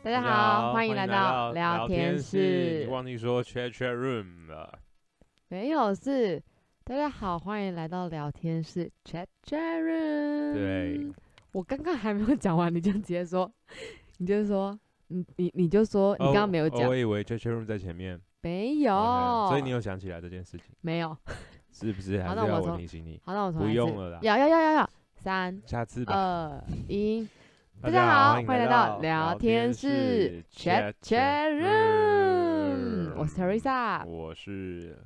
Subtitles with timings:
[0.00, 2.84] 大家好，欢迎来到聊天室。
[2.84, 4.78] 你忘记说 chat chat room 了？
[5.48, 6.40] 没有事。
[6.84, 10.54] 大家好，欢迎来到聊天室 chat chat room。
[10.54, 11.06] 对，
[11.50, 13.50] 我刚刚还没有讲完，你就直接说，
[14.18, 14.78] 你就说，
[15.08, 16.88] 你你你就说，你刚刚没有讲。
[16.88, 18.18] 我以为 chat chat room 在前面。
[18.40, 18.94] 没有。
[19.48, 20.66] 所以你有想起来这件事情？
[20.80, 21.14] 没有。
[21.72, 22.22] 是不是？
[22.22, 23.20] 还是要我提醒你？
[23.24, 23.62] 好，那我重。
[23.62, 24.20] 不用了啦。
[24.22, 24.90] 要要要要要。
[25.16, 25.60] 三。
[25.66, 26.14] 下次吧。
[26.14, 27.26] 二一。
[27.80, 33.14] 大家好，欢迎来到聊天室 chat chat room。
[33.16, 34.98] 我是 Teresa，我是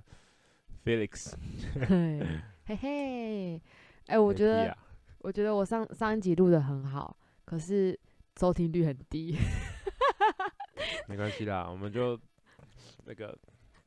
[0.82, 1.34] Felix。
[2.64, 3.62] 嘿嘿，
[4.06, 4.74] 哎，我觉得，
[5.18, 7.14] 我觉得我上上一集录的很好，
[7.44, 7.98] 可是
[8.40, 9.36] 收听率很低。
[11.06, 12.18] 没关系啦，我们就
[13.04, 13.38] 那个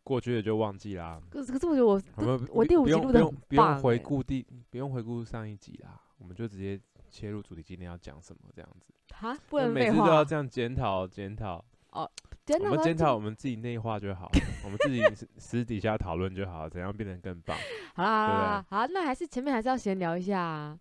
[0.03, 1.19] 过去的就忘记啦。
[1.31, 3.39] 可是可是，我觉得我我第五集录的很棒。
[3.47, 6.79] 不用回顾第，不用回顾上一集啦，我们就直接。
[7.15, 8.49] 切入主题，今天要讲什么？
[8.53, 12.11] 这样子哈，不能每次都要这样检讨检讨哦。
[12.59, 14.29] 我们检讨我们自己内化就好，
[14.65, 15.01] 我们自己
[15.37, 17.57] 私底下讨论就好，怎样变得更棒？
[17.95, 20.77] 好啦，好啦，好，那还是前面还是要闲聊一下啊。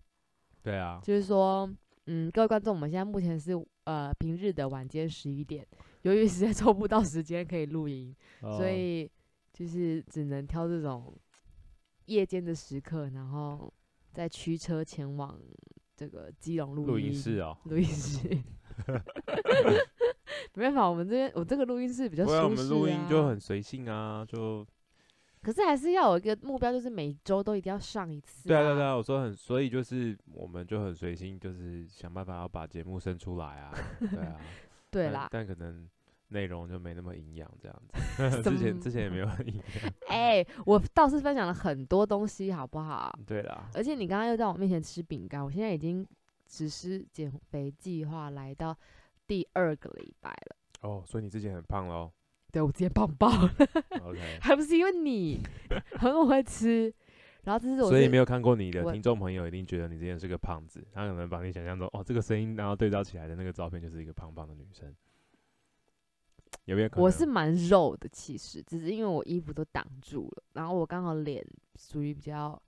[0.61, 1.73] 对啊，就是说，
[2.07, 3.53] 嗯，各位观众，我们现在目前是
[3.85, 5.65] 呃平日的晚间十一点，
[6.01, 9.09] 由于实在抽不到时间可以录音， 哦，所以
[9.53, 11.17] 就是只能挑这种
[12.07, 13.73] 夜间的时刻，然后
[14.11, 15.39] 再驱车前往。
[15.95, 18.27] 这个基隆录音，室哦，录音室，
[20.53, 22.43] 没办法，我们这边我这个录音室比较舒适啊。
[22.43, 24.65] 我们录音就很随性啊，就。
[25.41, 28.57] 可是还是要有一个目标，就是每周都一定要上一次啊。
[28.57, 33.71] 对啊，对啊，我说很，所以就是我们就很随性，就是想办法要把节目生出来啊。
[33.99, 34.39] 对啊，
[34.89, 35.87] 对啦，但，但可能。
[36.35, 38.43] 内容就没那么营养，这样子。
[38.43, 39.93] 之前之前也没有很营养。
[40.09, 43.17] 哎、欸，我倒是分享了很多东西，好不好？
[43.25, 43.69] 对啦。
[43.73, 46.05] 而且你刚刚又在我面前吃饼干，我现在已经
[46.47, 48.77] 实施减肥计划来到
[49.25, 50.55] 第二个礼拜了。
[50.81, 52.11] 哦，所以你之前很胖喽？
[52.51, 53.49] 对，我之前胖爆了。
[54.03, 55.41] OK， 还不是因为你
[55.97, 56.93] 很会吃。
[57.43, 64.91] 然后这是我，所以没有看过你的听众朋友一定觉得你之前是个胖子，他可能把你想象中哦，这个声音然后对照起来的那个照片就是一个胖胖的女生。
[66.65, 67.03] 有没有可能？
[67.03, 71.45] 我是蛮肉的，其实只是因为我衣服都挡住了，然后我刚好脸
[71.79, 72.61] 属于比较，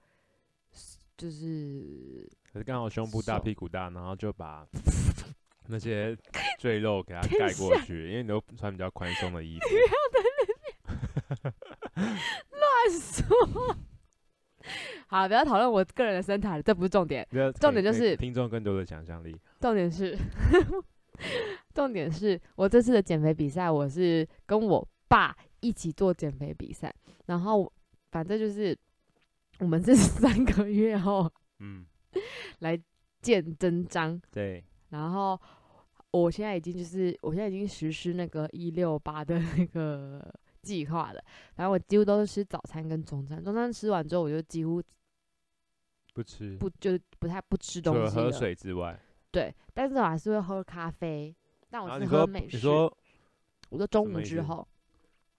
[1.17, 4.65] 就是，可是刚好胸部大屁股大，然后就把
[5.67, 6.17] 那些
[6.59, 9.67] 赘肉给它盖过去，因为你都穿比较宽松的衣服。
[9.69, 11.53] 不要在那边
[12.51, 12.63] 乱
[12.99, 13.75] 说。
[15.07, 17.27] 好，不要讨论我个人的身材了，这不是重点。
[17.59, 19.35] 重点就是听众更多的想象力。
[19.59, 20.17] 重点是。
[21.77, 26.91] 重点是我这次的减肥比赛，我是跟我爸一起做减肥比赛，
[27.27, 27.71] 然后
[28.09, 28.75] 反正就是
[29.59, 31.85] 我们这是 三个月后，嗯，
[32.61, 32.75] 来
[33.21, 34.19] 见真章。
[34.31, 35.39] 对，然后
[36.09, 40.33] 我现在已经就是我现在已经实施那个一六八的那个
[40.63, 41.23] 计划了，
[41.53, 44.81] 反正我几乎都是吃早餐跟中餐，中餐吃完之后我就几乎
[46.15, 48.99] 不吃，不就不太不吃东西了，除了喝水之外。
[49.29, 51.35] 对，但是我还是会喝咖啡。
[51.85, 52.45] 但我是喝美式。
[52.45, 52.97] 啊、你说，你说
[53.69, 54.67] 我说中午之后。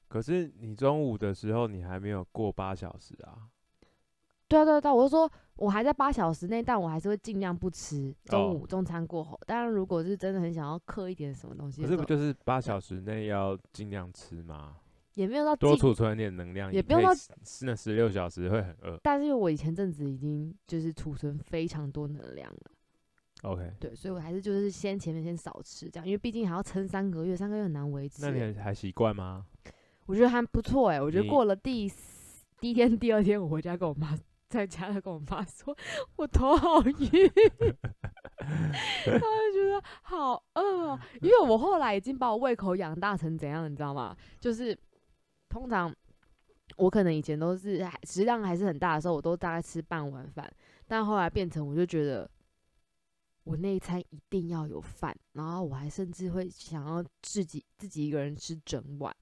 [0.08, 3.48] 可是你中午的时候，你还没有过八小时啊。
[4.46, 9.38] 对啊，对啊，对啊，我就说我还在八小时内，但我还是会尽量不吃中午中餐过后。
[9.46, 14.76] 当然，如果是真的很想要嗑一点什么东西，可是不就是八小时内要尽量吃吗？
[15.14, 18.96] 也没有到多储存点能量，也不用到吃那十六小时会很饿。
[19.02, 22.70] 但是因为我以前阵子已经就是储存非常多能量了。
[23.42, 28.20] OK，对，所以我还是就是先前面先少吃这样，因为毕竟还要撑三个月，三个月很难维持。
[28.22, 29.46] 那你还习惯吗？
[30.06, 31.88] 我觉得还不错哎、欸，我觉得过了第
[32.58, 35.76] 第一天、 第二天，我回家跟我妈在家跟我妈说，
[36.16, 36.90] 我头好晕，
[38.40, 44.16] 她就觉得好饿啊，因为我后来已经把我胃口养大成怎样，你知道吗？
[44.40, 44.76] 就是
[45.48, 45.94] 通常
[46.76, 50.50] 我可能以前都是食量还是很大的时候，我都大概吃半碗饭，
[50.88, 52.28] 但后来变成我就觉得。
[53.48, 59.14] 我那一餐一定要有饭，然后我还甚至会想要自己自己一个人吃整碗。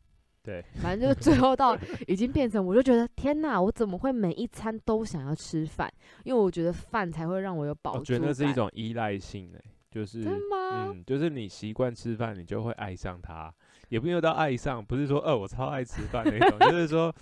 [0.43, 1.79] 对，反正就最后到
[2.09, 5.89] 已经变成，我就觉得天哪，我怎么会每一餐都想要吃饭？
[6.25, 8.01] 因为我觉得饭才会让我有饱足感。
[8.01, 10.89] 我觉得那是一种依赖性诶，就是真吗？
[10.89, 13.53] 嗯，就是你习惯吃饭，你就会爱上它，
[13.91, 17.15] 也不用到爱上，不是说哦，我超爱吃饭那种，就是说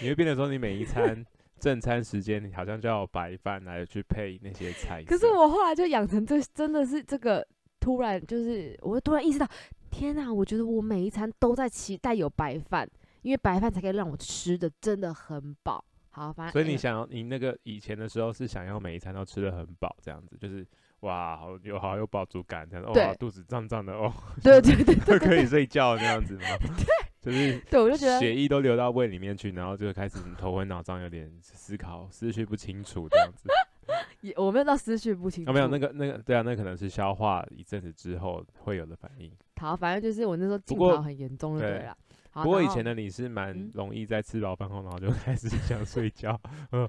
[0.00, 1.24] 你会变得说你每一餐。
[1.64, 5.02] 正餐时间，你好像就要白饭来去配那些菜。
[5.02, 7.42] 可是我后来就养成这，真的是这个
[7.80, 9.48] 突然就是，我会突然意识到，
[9.90, 10.30] 天哪！
[10.30, 12.86] 我觉得我每一餐都在期待有白饭，
[13.22, 15.82] 因为白饭才可以让我吃的真的很饱。
[16.10, 20.66] 好，反正所以你想要，你那个以前的时候是想要每一餐都吃的很饱，这样子，就是
[21.00, 24.12] 哇，好有好有饱足感，这样对哇，肚子胀胀的哦，
[24.42, 26.42] 对对对 对，可以睡觉那样子吗？
[26.76, 26.84] 对，
[27.24, 33.48] 就是对，我就觉得血液都流到胃里面去，然后就开始头昏脑胀，有点思考思绪不清楚这样子。
[34.20, 39.30] 也我没有到思绪不清楚，啊，没有那个那个，对啊，那可能是消化一阵子之后会有的反应。
[39.56, 41.96] 好，反正就是我那时候进过很严重，对了。
[42.32, 46.38] 不过以前的你是蛮嗯容易在吃饱饭后，然后就 开始想睡觉。
[46.72, 46.88] 嗯，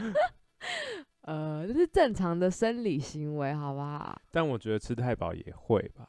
[1.22, 4.20] 呃，这是正常的生理行为，好不好？
[4.32, 6.08] 但我觉得吃太饱也会吧，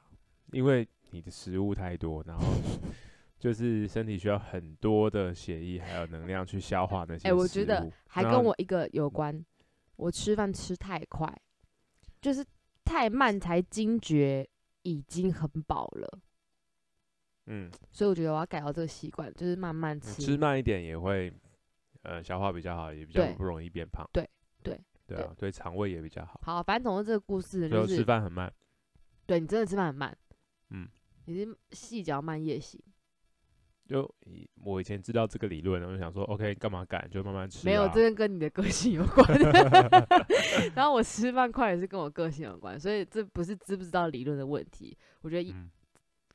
[0.51, 2.43] 因为你的食物太多，然后
[3.39, 7.37] 就是身体需要很多的血液还有能量去消化那些食物。
[7.37, 9.45] 哎、我觉得还跟我一个有关，
[9.95, 11.31] 我吃饭吃太快，
[12.21, 12.43] 就是
[12.83, 14.47] 太慢才惊觉
[14.83, 16.19] 已经很饱了，
[17.45, 20.21] 嗯，所以我觉得我要改掉这个习惯，就是慢慢嗯吃。
[20.21, 21.31] 吃慢一点也会，
[22.01, 24.07] 呃，消化比较好，也比较不容易变胖。
[24.11, 24.27] 对
[24.63, 26.39] 对对啊，对肠胃也比较好。
[26.43, 28.51] 好，反正总之这个故事就是吃，饭很慢。
[29.25, 30.17] 对你真的吃饭很慢，
[30.69, 30.87] 嗯，
[31.27, 32.81] 你是细嚼慢咽型，
[33.85, 37.63] 就以我以前知道这个理论，我就想说，OK，干嘛赶，就慢慢吃、啊。
[37.65, 39.27] 没有，这个跟你的个性有关。
[40.73, 45.69] 然后我吃饭快也是跟我个性有关，所以这不是知不知道理论的问题，我觉得嗯，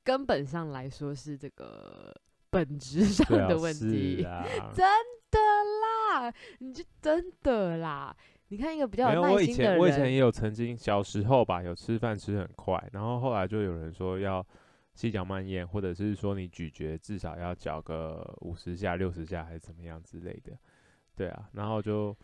[0.05, 2.15] 根本上来说是这个
[2.51, 4.17] 本质上的问题。
[4.77, 4.85] 真
[5.31, 5.39] 的
[5.81, 8.15] 啦，你就真的啦。
[8.49, 14.47] 你看一个比较没有，耐心的前我以前，也有曾经小时候吧，有吃饭吃很快，然后后来就有人说要
[14.95, 20.53] 细嚼慢咽，或者是说你咀嚼至少要嚼个五十下、六十下还是怎么样之类的，
[21.17, 22.17] 对啊，然后就，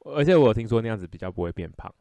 [0.00, 1.92] 而且我听说那样子比较不会变胖，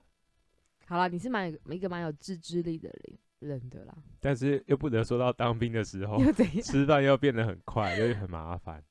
[0.88, 3.95] 好啦，你是蛮有一个蛮有自制力的人人的啦。
[4.19, 6.19] 但是又不能说到当兵的时候？
[6.62, 8.83] 吃饭又变得很快，又很麻烦，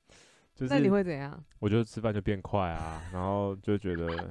[0.55, 1.43] 就是那你会怎样？
[1.59, 4.31] 我就吃饭就变快啊，然后就觉得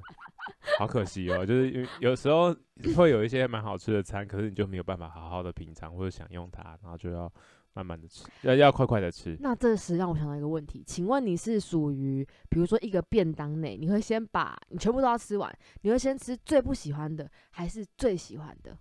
[0.77, 2.55] 好可惜哦，就是有时候
[2.95, 7.31] 会有一些蛮好吃的餐，可是你就没有办法好好的品尝或者享用它，然后就要
[7.73, 9.37] 慢慢的吃，要要快快的吃。
[9.39, 15.51] 那这时让我想到一个问题，请问你是属于，比如说一个便当内，你会先把你全部都要吃完，
[15.81, 18.77] 你会先吃最不喜欢的，还是最喜欢的？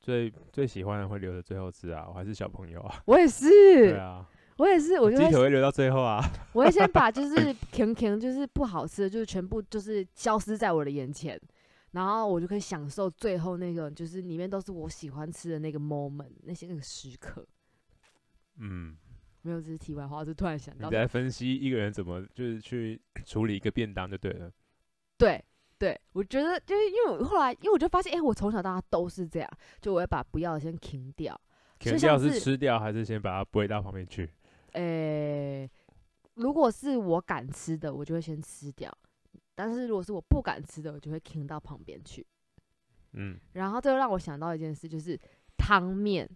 [0.00, 3.02] 最最喜欢的会留着最后吃啊，我还是小朋友啊。
[3.06, 6.22] 我也是，对啊，我也是，我就鸡会腿会留到最后啊。
[6.54, 11.40] 我会先把就是 甜甜就是不好吃的，就是全部就是消失在我的眼前，
[11.90, 17.44] 然后我就可以享受最后那个就是里面都是我喜欢吃的那个 moment 那些那个时刻。
[18.58, 18.96] 嗯，
[19.42, 24.48] 没有，这是题外话，我是突然想到，你在分析一个人怎么就是去处理一个便当就对了。
[25.18, 25.44] 对
[25.76, 29.50] 对，我觉得就是因为我后来，因为我就发现，哎、我从小到大都是这样，
[29.80, 31.38] 就我要把不要的先停掉。
[31.80, 34.30] 停掉是是吃掉还是先把它归到旁边去？
[34.74, 35.68] 诶，
[36.34, 38.90] 如果是我敢吃的，我就会先吃掉；
[39.54, 42.24] 但是如果是我不敢吃的，我就会停到旁边去。
[43.12, 45.18] 嗯，然后这就让我想到一件事，就是
[45.56, 46.28] 汤面。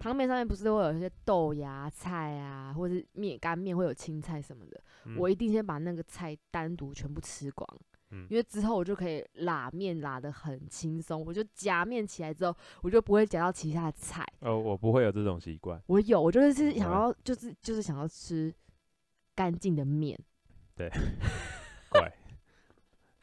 [0.00, 7.68] 汤面上面不是都会有一些豆芽菜啊，或者是面干面会有青菜什么的，嗯我一定先把那个菜单独全部吃光，
[8.12, 14.24] 嗯因为之后我就可以拉面拉的很轻松，我就夹面起来之后，我就不会夹到其他的菜。
[14.40, 15.82] 哦，我不会有这种习惯。
[15.86, 18.54] 我有，我就是是想要，就是就是想要吃
[19.34, 20.18] 干净的面。
[20.76, 20.88] 对
[21.90, 22.12] 怪。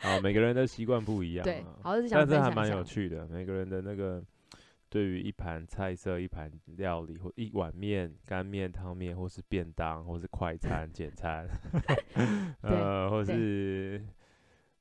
[0.01, 1.45] 好，每个人的习惯不一样、啊。
[1.45, 4.23] 对，好，就是想但是还蛮有趣的，每个人的那个
[4.87, 11.45] 对于一盘菜色、一盘料理或一碗面、干面、汤面，或是便当，或是快餐、 简餐，
[12.63, 14.01] 呃，或是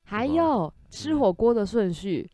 [0.09, 2.27] 还有吃火锅的顺序，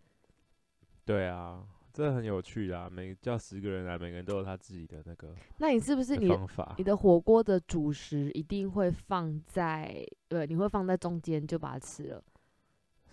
[1.03, 2.89] 对啊，这很有趣的啊。
[2.89, 6.83] 每叫十个人来，每个人都有他自己的那个那你是不是你的方法你。
[6.85, 12.23] 的火锅的主食一定会放在对，你会放在中间就把它吃了，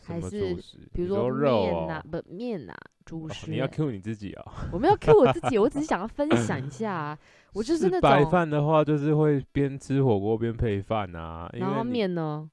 [0.04, 0.54] 还是？
[0.92, 2.72] 比如你说面呐、不面呐、
[3.04, 4.52] 主哦食、你要 Q 你自己哦。
[4.72, 7.18] 我没有 Q 我自己，我只是 想要分享一下、啊，
[7.52, 8.30] 我就是那白种。
[8.30, 11.50] 饭的话，就是会边吃火锅边配饭啊。
[11.54, 12.48] 然后面呢？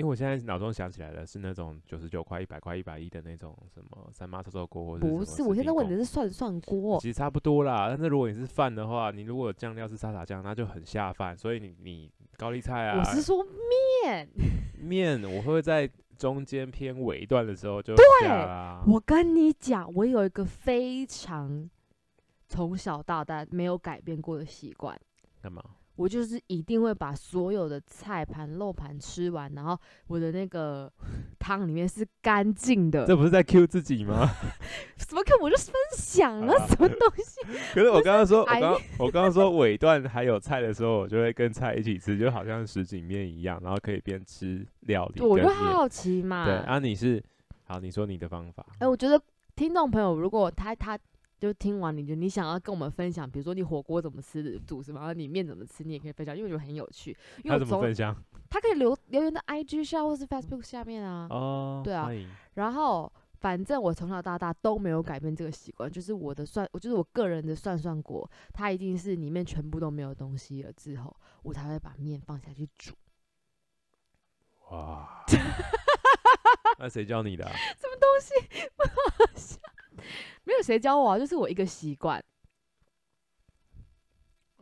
[0.00, 6.98] 因为我现在脑中想起来的是那种九十九块、一百块、一百一的那种什么三妈臭臭锅，不是，我现在问的是涮涮锅。
[6.98, 7.86] 其实差不多啦。
[7.88, 11.36] 但是如果你是饭的话，你如果酱料是沙茶酱，那就很下饭。
[11.36, 14.26] 所以你你高丽菜啊，我是说面。
[14.80, 18.82] 面，我会在中间偏尾段的时候就下啦。
[18.86, 21.68] 我跟你讲，我有一个非常
[22.48, 24.98] 从小到大没有改变过的习惯，
[25.42, 25.62] 干嘛？
[26.00, 30.90] 我就是一定会把所有的菜盘、肉盘吃完，然后我的那个
[31.38, 33.06] 汤里面是干净的。
[33.06, 34.26] 这不是在 Q 自己吗？
[34.96, 35.36] 什么 Q？？
[35.42, 37.42] 我就分享了什么东西？
[37.74, 45.46] 可是我刚刚说，我哎刚我刚刚说尾段还有菜的时候，我就会跟菜一起吃，就好像什锦面一样，然后可以边吃料理我就。
[45.50, 46.46] 好奇嘛。
[46.46, 47.22] 对，啊，你是
[47.64, 48.64] 好，你说你的方法。
[48.74, 49.20] 哎、欸，我觉得
[49.54, 50.98] 听众朋友，如果他他
[51.40, 57.16] 就听完，你就你想要跟我们分享，比如说你火锅怎么吃的，煮什么，然后你面怎么吃，你也可以分享，因为我觉得很有趣。
[57.42, 58.14] 因为他怎么分享？
[58.50, 61.26] 他可以留留言在 IG 下或是 Facebook 下面啊。
[61.30, 62.10] 哦，对啊。
[62.54, 63.10] 然后。
[63.40, 72.92] 反正我从小到大都没有改变这个习惯，就是我的算，我就是我个人的涮涮锅，它一定是里面全部都没有东西了之后，我才会把面放下去煮。
[74.68, 75.24] 哇！
[76.78, 77.52] 那谁教你的啊？
[77.80, 78.34] 什么东西？
[78.76, 79.56] 不好笑。
[80.44, 82.22] 没有谁教我啊，就是我一个习惯。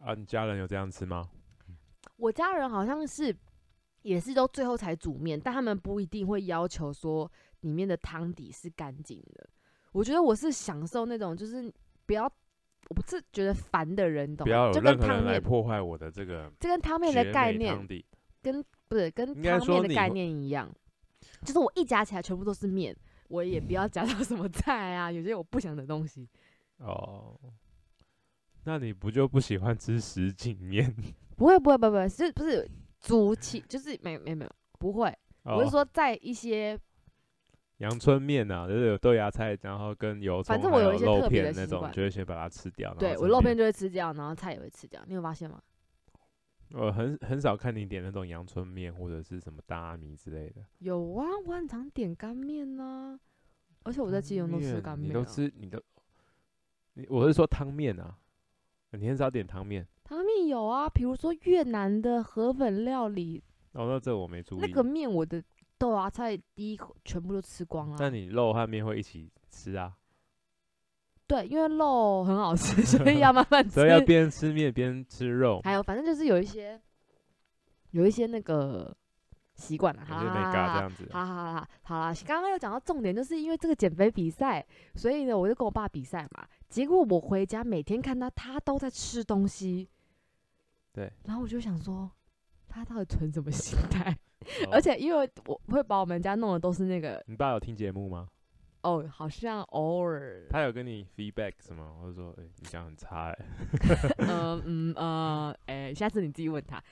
[0.00, 1.28] 啊，你家人有这样吃吗？
[2.16, 3.36] 我家人好像是
[4.02, 7.30] 也是都最后才煮面，但他们不一定会要求说。
[7.62, 9.50] 里面的汤底是干净的，
[9.90, 11.68] 我觉得我是享受那种，就是
[12.06, 12.22] 不要，
[12.88, 14.48] 我不是觉得烦的人，懂吗？
[14.48, 17.76] 不要有任何人来破坏我的这个，这跟汤面的概念，
[18.40, 20.72] 跟不是跟汤面的概念一样，
[21.44, 22.96] 就是我一夹起来全部都是面，
[23.28, 26.28] 我也不要夹到什么菜啊，有些我不想的东西。
[26.78, 27.38] 哦，
[28.64, 30.94] 那你不就不喜欢吃什锦面？
[31.36, 32.68] 不会不会不会不，是不是
[33.00, 35.08] 煮起就是没没没有不会，
[35.44, 36.78] 哦、我是说在一些。
[37.78, 42.92] 阳春面啊，就是有豆芽菜，然后跟油葱，反正我有一些特别的那种，就会先把它吃掉。
[42.94, 45.00] 对，我肉片就会吃掉，然后菜也会吃掉。
[45.06, 45.62] 你有发现吗？
[46.72, 50.62] 我很很少看你点那种阳春面或者是什么大米之类的。
[50.78, 53.18] 有啊，我很常点干面呢，
[53.84, 55.08] 而且我在基隆都吃干面。
[55.08, 55.82] 你都吃你都，
[56.94, 58.18] 你我是说汤面啊，
[58.92, 59.86] 你很少点汤面。
[60.04, 63.42] 汤面有啊，比如说越南的河粉料理。
[63.72, 64.60] 哦，那这我没注意。
[64.60, 65.42] 那个面我的。
[65.80, 67.96] 豆芽菜第一口全部都吃光了。
[68.00, 69.96] 那你肉和面会一起吃啊？
[71.28, 73.70] 对，因为肉很好吃， 所以要慢慢 吃。
[73.74, 75.60] 所以要边吃面边吃肉。
[75.62, 76.80] 还有，反正就是有一些，
[77.90, 78.96] 有一些那个
[79.54, 80.02] 习惯了。
[80.06, 81.06] 好啦，这样子。
[81.12, 86.48] 好好好好，好啦，刚刚又讲到重点，就是因为这个减肥比赛，所以呢，我就跟我爸比赛嘛。
[86.70, 89.88] 结果我回家每天看到他都在吃东西，
[90.92, 92.10] 对，然后我就想说，
[92.68, 94.16] 他到底存什么心态？
[94.72, 98.28] 而且因为我会把我们家弄的都是那个，你爸有听节目吗？
[98.82, 100.46] 哦，好像偶尔。
[100.50, 101.96] 他有跟你 feedback 什么？
[102.00, 103.38] 或者说，哎、欸，你讲很差哎。
[104.18, 106.82] 嗯嗯呃，哎、 欸，下次你自己问他。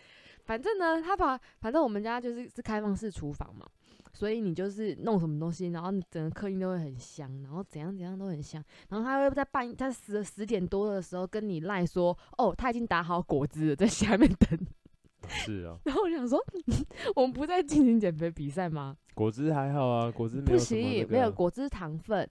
[0.45, 3.67] 反正呢，他把反正我们家就是是开放式厨房嘛，
[4.13, 8.63] 所以你就是弄什么东西，然后整个客厅都会很香，然后怎样怎样都很香。
[8.89, 14.59] 然后他会在半夜在十十点多的时候跟你赖说，哦，他已经打好果汁了，在下面等。
[15.45, 16.39] 是啊，然后我想说，
[17.15, 18.97] 我们不在进行减肥比赛吗？
[19.15, 22.29] 果汁还好啊，果汁没有、那个、不行，没有果汁糖分，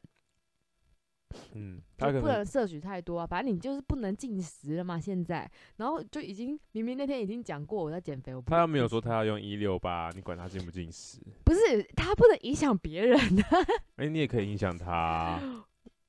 [1.55, 3.25] 嗯，他不能摄取太多啊。
[3.25, 4.99] 反正你就是不能进食了嘛。
[4.99, 11.17] 现在，然后就已经明明那天已经讲过我在减肥，我他又没有说他要用一六八，你管他进不进食？
[11.43, 13.47] 不是，他不能影响别人啊。
[13.97, 15.41] 哎、欸，你也可以影响他、啊，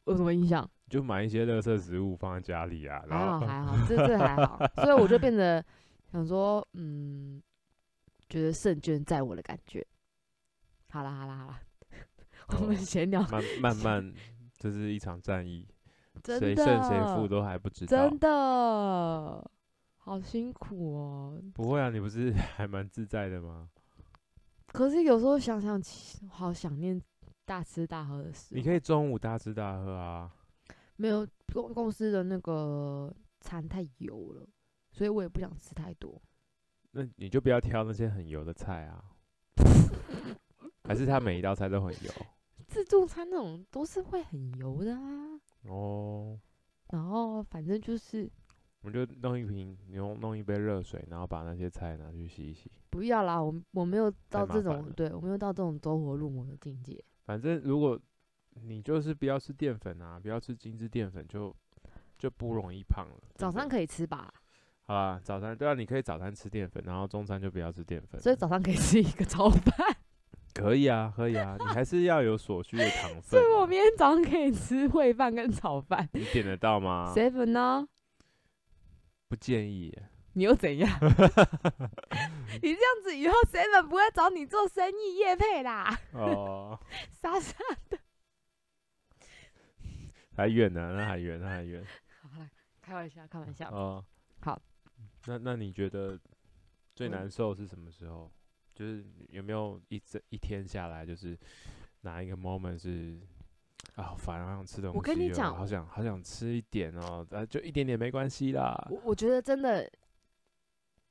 [0.05, 0.69] 有什么影响？
[0.91, 3.03] 就买一些垃圾食物放在家里啊。
[3.09, 5.65] 然后还好还好，这这还好，所以我就变得。
[6.13, 7.43] 想说，嗯，
[8.29, 9.87] 觉得胜券在握的感觉。
[10.89, 11.61] 好啦好啦好啦，
[12.49, 13.21] 哦、我们闲聊。
[13.29, 14.15] 慢慢慢，
[14.57, 15.67] 这是一场战役，
[16.25, 18.09] 谁胜谁负都还不知道。
[18.09, 19.51] 真的，
[19.97, 21.43] 好辛苦哦。
[21.53, 23.69] 不会啊，你不是 还蛮自在的吗？
[24.69, 25.81] 可是有时候想想，
[26.29, 27.01] 好想念
[27.45, 28.55] 大吃大喝的事。
[28.55, 30.33] 你可以中午大吃大喝啊。
[30.97, 34.49] 没有，公公司的那个餐太油了。
[34.97, 36.19] 所以我也不想吃太多，
[36.93, 39.05] 那你就不要挑那些很油的菜啊，
[40.85, 42.11] 还是他每一道菜都很油？
[42.67, 45.39] 自助餐那种都是会很油的啊。
[45.69, 46.41] 哦，
[46.89, 48.27] 然后反正就是，
[48.81, 52.73] 我们就弄一瓶，你用弄一杯热水，然后把那些菜拿去洗一洗。
[52.89, 57.05] 不要啦，我我没有到这种，对我没有到这种走火入魔的境界。
[57.27, 58.01] 反正如果
[58.63, 61.57] 你就是不要吃淀粉啊，不要吃精致淀粉就，就
[62.17, 63.23] 就不容易胖了。
[63.35, 64.33] 早上可以吃吧？
[64.87, 68.21] 好啊，早餐对啊，你可以早餐吃淀粉，然后中餐就不要吃淀粉。
[68.21, 69.75] 所以早上可以吃一个炒饭。
[70.55, 73.23] 可以啊，可以啊，你还是要有所需的糖分。
[73.23, 76.09] 所以我明天早上可以吃烩饭跟炒饭。
[76.13, 77.13] 你点得到吗？
[77.17, 77.87] seven 呢？
[79.29, 79.93] 不建议。
[80.35, 80.89] 你又怎样？
[82.63, 85.99] 你这样子以后 seven 不会找你做生意业配啦。
[86.13, 86.79] 哦。
[87.11, 87.55] 傻傻
[87.91, 87.99] 的。
[90.37, 91.85] 还远呢，那还远，那还远。
[92.23, 92.49] 好了，
[92.81, 93.69] 开玩笑，开玩笑。
[93.71, 94.05] 哦。
[95.31, 95.39] 好。
[95.39, 96.19] 那那你觉得
[96.95, 98.25] 最难受是什么时候？
[98.25, 98.33] 嗯、
[98.75, 101.39] 就是有没有一整一天下来，就是
[102.03, 103.19] 哪一个 moment 是
[103.95, 104.97] 啊，反而想吃东西？
[104.97, 108.77] 我跟你讲，好想好想吃一点哦，啊，就一点点没关系啦。
[108.91, 109.91] 我我觉得真的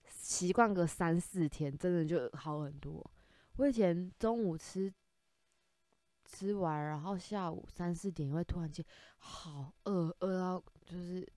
[0.08, 3.04] 习惯个三四天，真的就好很多。
[3.58, 4.94] 我以前中午吃
[6.26, 8.86] 吃完，然后下午三四点会突然间
[9.18, 11.28] 好饿，饿到就是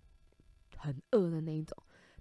[0.76, 1.76] 很饿的那一种。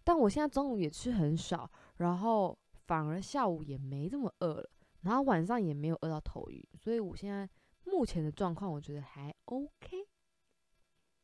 [0.08, 4.70] 但我现在中午也吃很少，然后反而下午也没这么饿了，
[5.02, 7.50] 然后晚上也没有饿到头晕，所以我现在
[7.84, 10.08] 目前的状况我觉得还 OK。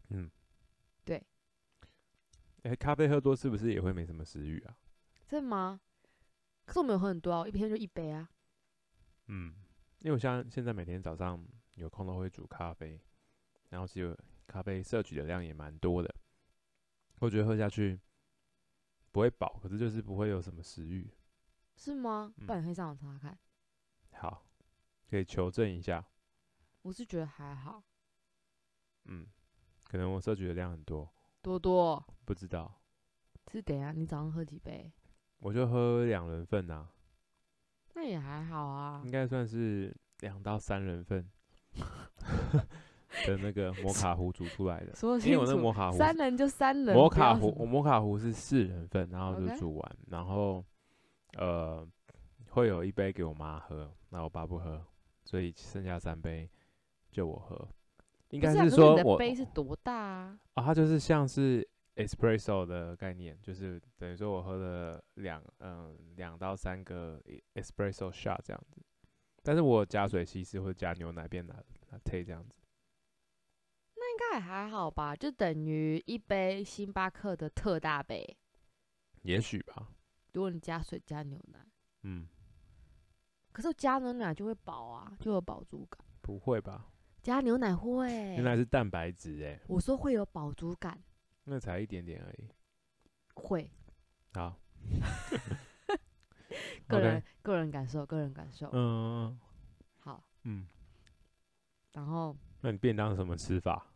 [0.09, 0.29] 嗯，
[1.05, 1.15] 对。
[2.63, 4.77] 哎、欸，咖啡喝多是不是也会没什么食欲啊？
[5.29, 5.79] 真的吗？
[6.65, 8.29] 可是我没有喝很多啊，我一天就一杯啊。
[9.27, 9.55] 嗯。
[9.99, 11.41] 因为我像现在每天早上
[11.75, 12.99] 有空都会煮咖啡，
[13.69, 14.13] 然后其实
[14.45, 16.13] 咖啡摄取的量也蛮多的，
[17.19, 17.97] 我觉得喝下去
[19.13, 21.09] 不会饱，可是就是不会有什么食欲。
[21.77, 22.33] 是吗？
[22.45, 23.39] 不然你可以上网查查看。
[24.13, 24.45] 好，
[25.09, 26.03] 可以求证一下。
[26.81, 27.81] 我是觉得还好。
[29.05, 29.27] 嗯，
[29.85, 31.09] 可能我摄取的量很多。
[31.41, 32.05] 多多？
[32.25, 32.81] 不知道。
[33.51, 34.91] 是等下你早上喝几杯？
[35.39, 36.89] 我就喝两人份呐。
[37.93, 41.29] 那也还好啊，应该算是两到三人份
[43.25, 44.93] 的那个 摩卡壶煮出来的。
[45.25, 50.63] 因为我那摩卡壶三人就三人，摩卡壶我摩卡壶是四人份，然后就煮完.然后
[51.37, 51.87] 呃
[52.49, 54.83] 会有一杯给我妈喝，那我爸不喝，
[55.23, 56.49] 所以剩下三杯
[57.11, 57.67] 就我喝。
[58.29, 60.39] 应该是说我，我杯是多大啊？
[60.53, 61.67] 啊，它就是像是。
[61.95, 67.21] Espresso 的概念就是等于说我喝了两嗯两到三个
[67.53, 68.81] Espresso shot 这样子，
[69.43, 71.53] 但是我加水稀释或者加牛奶变拿
[71.91, 72.62] 拿 Tea 这样子，那
[74.13, 75.15] 应该还好吧？
[75.15, 78.37] 就等于一杯星巴克的特大杯，
[79.23, 79.89] 也许吧。
[80.33, 81.59] 如果你加水加牛奶，
[82.03, 82.27] 嗯，
[83.51, 85.99] 可是加牛奶就会饱啊，就有饱足感。
[86.21, 86.91] 不会吧？
[87.23, 89.59] 加牛奶会，牛奶是蛋白质诶。
[89.67, 91.01] 我说会有饱足感。
[91.45, 92.47] 那才一点点而已，
[93.33, 93.69] 会，
[94.33, 94.55] 好，
[96.87, 97.23] 个人 Okay.
[97.41, 99.39] 个人感受，个人感受，嗯，
[99.99, 100.67] 好，嗯，
[101.93, 103.87] 然后，那你便当什么吃法？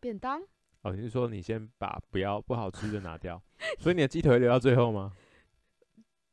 [0.00, 0.42] 便当？
[0.82, 3.42] 哦，你是说你先把不要不好吃的拿掉，
[3.78, 5.12] 所以你的鸡腿留到最后吗？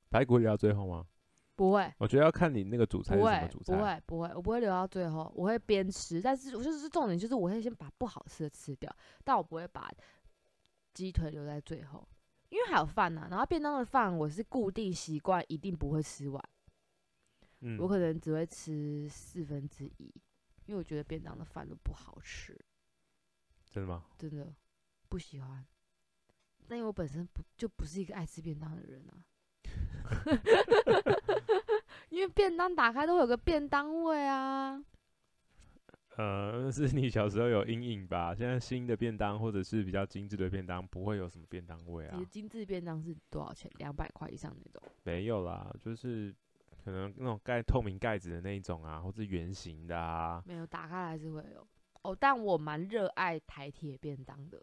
[0.09, 1.05] 排骨留到最后吗？
[1.55, 9.89] 不会，我觉得要看你那个主菜是什么主菜，不会，不会，我不会留到最后，我会边吃，但是我就是重点就是我会先把不好吃的吃掉，但我不会把。
[10.93, 12.07] 鸡腿留在最后，
[12.47, 13.27] 因为还有饭呢、啊。
[13.29, 16.41] 然后便当的饭我是固定习惯，一定不会吃完。
[17.59, 20.05] 嗯，我可能只会吃四分之一，
[20.65, 22.57] 因为我觉得便当的饭都不好吃。
[23.75, 24.05] 真的吗？
[24.17, 24.53] 真的
[25.09, 25.65] 不喜欢。
[26.65, 29.19] 但因为我本身不就不是一个爱吃便当的人啊。
[32.07, 34.81] 因为便当打开都会有个便当味啊。
[36.15, 38.33] 呃，是你小时候有阴影吧？
[38.33, 42.15] 现在新的便当或者是比较精致的便当，不会有什么便当味啊。
[42.17, 43.69] 你的精致便当是多少钱？
[43.79, 44.81] 两百块以上那种？
[45.03, 46.33] 没有啦，就是
[46.85, 50.41] 可能那种盖透明盖子的那一种啊，或者圆形的啊。
[50.45, 51.67] 没有，打开来是会有。
[52.05, 54.61] 哦，但我蛮热爱台铁便当的。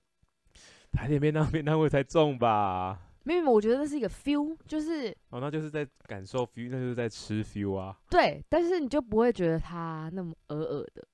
[0.92, 3.08] 台铁便当便当味才重吧？
[3.24, 7.96] 没有，我觉得那是一个 feel，就是哦，那就是在感受 feel，那就是在吃 feel 啊。
[8.10, 11.06] 对，但是你就不会觉得它那么恶恶的。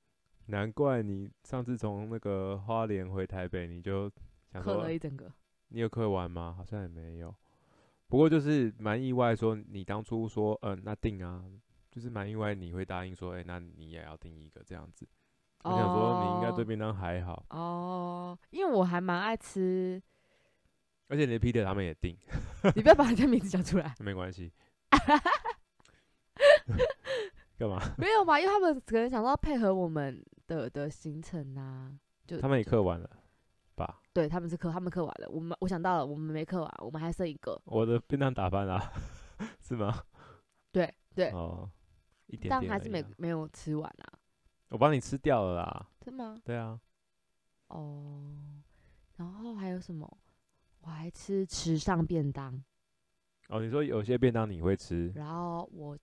[0.46, 4.10] 难怪你上次从那个花莲回台北，你就
[4.52, 5.30] 想了一整个。
[5.68, 6.54] 你有嗑完吗？
[6.56, 7.34] 好像也没有。
[8.08, 11.44] 不过就是蛮意外，说你当初说，嗯、呃，那定啊，
[11.90, 15.06] 就是蛮意外你会答应说，哎、欸，那你也要定一个这样子。
[15.64, 17.44] 我想说你应该对便当还好。
[17.50, 20.00] 哦，因为我还蛮爱吃。
[21.08, 22.16] 而且连 Peter 他们也订。
[22.76, 23.94] 你不要把人家名字讲出来。
[24.00, 24.52] 没关系。
[27.58, 27.80] 干嘛？
[27.98, 30.22] 没有吧，因为他们可能想到配合我们。
[30.48, 31.92] 的的行程呐、啊，
[32.26, 33.10] 就他们也刻完了
[33.76, 34.00] 吧？
[34.14, 35.28] 对，他们是刻，他们刻完了。
[35.28, 37.60] 我们我想到了，我们没刻完，我们还剩一个。
[37.66, 38.80] 我的便当打翻了，
[39.60, 40.02] 是吗？
[40.72, 41.70] 对对哦，
[42.28, 44.17] 一点点、啊，但还是没没有吃完啊。
[44.68, 45.87] 我帮你吃掉了啦。
[46.00, 46.40] 真吗？
[46.44, 46.78] 对啊。
[47.68, 48.35] 哦，
[49.16, 50.18] 然后还有什么？
[50.83, 52.62] 我还吃池上便当。
[53.48, 55.12] 哦，你说有些便当你会吃？
[55.14, 55.96] 然后我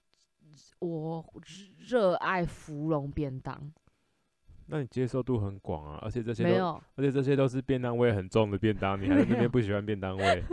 [0.80, 1.34] 我
[1.78, 3.71] 热爱芙蓉便当。
[4.67, 10.43] 那你接受度很广啊，而且这些没有，而且这些都是便当味很重的便当，你还在那边不喜欢便当味？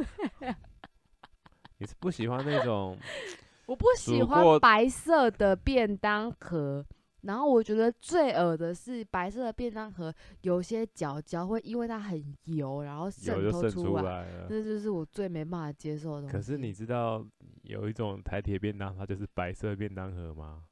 [1.79, 2.99] 你是不喜欢那种？
[3.67, 6.85] 我不喜欢白色的便当盒，
[7.23, 16.33] 然后我觉得最恶的是白色的便当盒有些角角会因为它很油，然后渗透出来，这就是我最没办法接受的东西。
[16.37, 17.25] 可是你知道
[17.63, 20.65] 有一种台铁便当，它就是白色便当盒吗？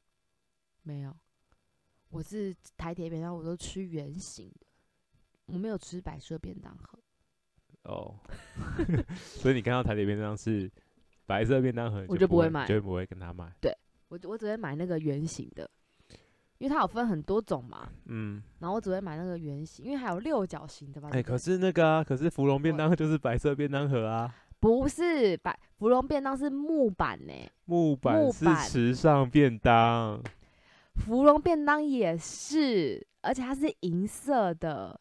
[0.82, 1.16] 没有。
[2.08, 4.66] 我是台铁便当，我都吃圆形的，
[5.46, 6.98] 我没有吃白色便当盒。
[7.84, 8.18] 哦，
[9.14, 10.68] 所以你看到台铁便当是
[11.26, 13.52] 白色便当盒，我就不会买，绝对不会跟他买。
[13.60, 13.72] 对，
[14.08, 15.70] 我我只会买那个圆形的。
[16.60, 17.88] 因为它有分很多种嘛。
[18.04, 18.40] 嗯。
[18.60, 21.08] 然后我只会买那个圆形，因为还有六角形的吧。
[21.12, 24.32] 哎、欸，可是那个啊，可是芙蓉便当就是白色便当盒啊。
[24.60, 27.32] 不是，白芙蓉便当是木板呢。
[27.64, 30.22] 木板是时尚便当。
[30.96, 35.00] 芙蓉便当也是，而且它是银色的。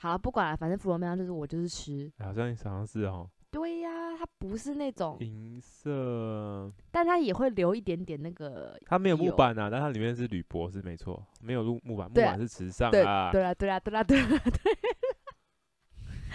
[0.00, 2.12] 好了，不管了，反正芙蓉便当就是我就是吃。
[2.18, 3.30] 好像好像是哦。
[3.56, 8.78] 对呀、啊，它不是那种银色，但它也会留一点点那个。
[8.84, 12.92] 它没有木板啊，但它里面是铝箔，是没错，没有木木板，木板是瓷上啊。
[13.32, 14.76] 对啦，对啦，对啦，对啦，对。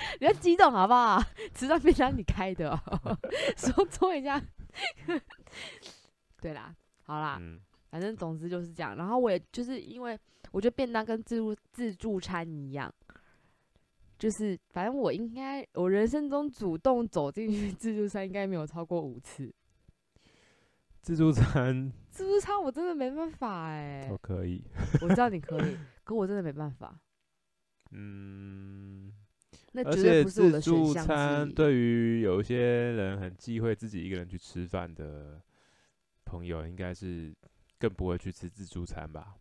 [0.18, 1.22] 不要激动好不好？
[1.54, 2.80] 瓷上便当你开的、喔，
[3.56, 4.42] 说 错一下。
[6.42, 7.38] 对啦，好啦。
[7.40, 7.60] 嗯
[7.92, 10.18] 反正总之就是这样，然后我也就是因为
[10.54, 12.90] 我觉得便当跟自助自助餐一样，
[14.22, 19.52] 就是反正我应该我人生中主动走进去自助餐应该没有超过五次。
[21.02, 24.12] 自助餐， 自助餐我真的没办法哎、欸。
[24.12, 24.64] 我可以，
[25.02, 26.96] 我知道你可以， 可我真的没办法。
[27.90, 29.12] 嗯，
[29.72, 30.86] 那绝对不是我的选项。
[30.86, 35.42] 自助餐对于有一些人很忌讳自己一个人去吃饭的
[36.24, 37.34] 朋友，应该是。
[37.80, 39.36] 更不会去吃自助餐吧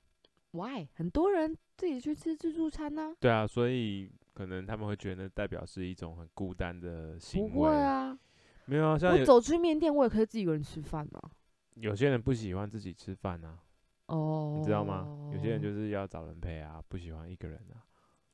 [0.52, 0.86] ？Why？
[0.94, 3.16] 很多人自己去吃自助餐呢、啊。
[3.20, 7.50] 对啊，所以可能他们会觉得代表是一种很孤单的行为。
[7.50, 8.18] 不会啊，
[8.64, 11.30] 没有啊，像我走出面店，我也可以自己一个人吃饭啊。
[11.74, 13.58] 有些人不喜欢自己吃饭啊。
[14.06, 15.30] 哦、oh，你知道吗？
[15.34, 17.84] 有些人就是要找人陪啊，不喜欢一个人啊。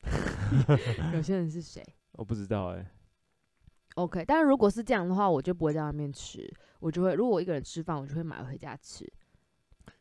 [1.12, 1.85] 有些人是谁？
[2.12, 2.87] 我不知道哎、欸。
[3.97, 9.12] OK，但是如果是这样的话，我就不会在外面吃，我就会如果我一个人吃饭，我就会买回家吃。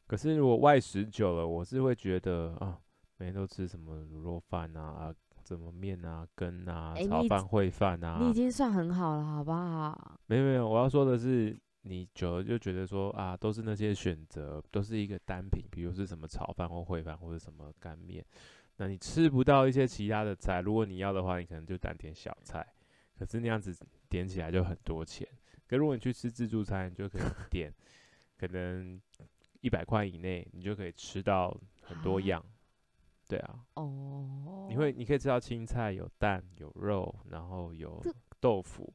[0.05, 2.79] 可是如果外食久了，我是会觉得啊，
[3.17, 5.15] 每天都吃什么卤肉饭啊，啊，
[5.45, 10.19] 什么面啊、羹啊、欸、炒饭、烩饭啊，你已经算很好了，好不好？
[10.25, 18.25] 没有没有，我要说的是，你久了就觉得说啊，都是那些选择，都是一个单品，比如是什么炒饭或烩饭或者什么干面，
[18.77, 20.62] 那你吃不到一些其他的菜。
[20.62, 22.65] 如果你要的话，你可能就单点小菜，
[23.17, 23.75] 可是那样子
[24.10, 25.27] 点起来就很多钱。
[25.67, 27.73] 可如果你去吃自助餐，你就可以点，
[28.38, 28.99] 可能。
[29.62, 31.49] 一百块以内，你就可以吃到
[31.81, 32.45] 很多样，
[33.27, 33.65] 对啊。
[33.75, 34.67] 哦。
[34.69, 38.01] 你会，你可以吃到青菜，有蛋，有肉，然后有
[38.39, 38.93] 豆腐，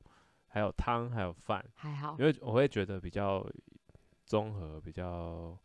[0.49, 1.65] 还有汤，还有饭。
[1.75, 2.17] 还好。
[2.19, 3.47] 因为我会觉得比较
[4.27, 5.59] 综合，比较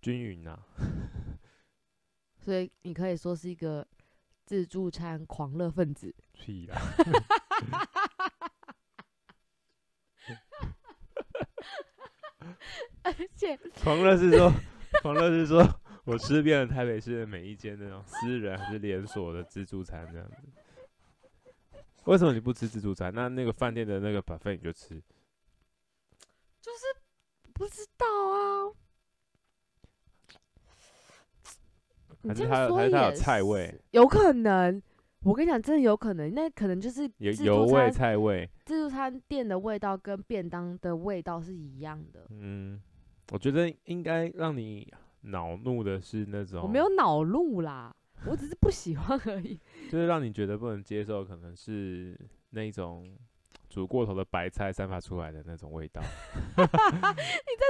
[0.00, 0.58] 均匀啊。
[2.38, 3.86] 所以你可以说是一个
[4.46, 6.14] 自助餐狂热分子。
[6.32, 6.80] 屁啦。
[13.02, 14.52] 而且，狂热是说，
[15.02, 15.62] 狂热是说
[16.10, 20.36] 我吃遍了台北市的每一间那种私人还是连锁的自助餐这样子。
[22.04, 23.14] 为什么你不吃自助餐？
[23.14, 25.00] 那那个饭店的那个 buffet 你就吃？
[26.60, 26.84] 就是
[27.52, 28.72] 不知道啊。
[32.26, 33.80] 还是它还是他有菜味？
[33.92, 34.82] 有可能。
[35.22, 38.48] 我跟你讲，真的有可能，那可能就是有油味、菜味。
[38.64, 42.26] 自助餐店的味道跟便当的味道是一样的。
[42.30, 42.80] 嗯，
[43.30, 44.90] 我觉得应该让你
[45.22, 46.62] 恼怒的是那种。
[46.62, 47.94] 我没有恼怒啦，
[48.26, 49.58] 我只是不喜欢而已。
[49.90, 52.18] 就是让你觉得不能接受，可能是
[52.50, 53.16] 那种。
[53.68, 56.02] 煮过头的白菜散发出来的那种味道，
[56.56, 56.66] 你在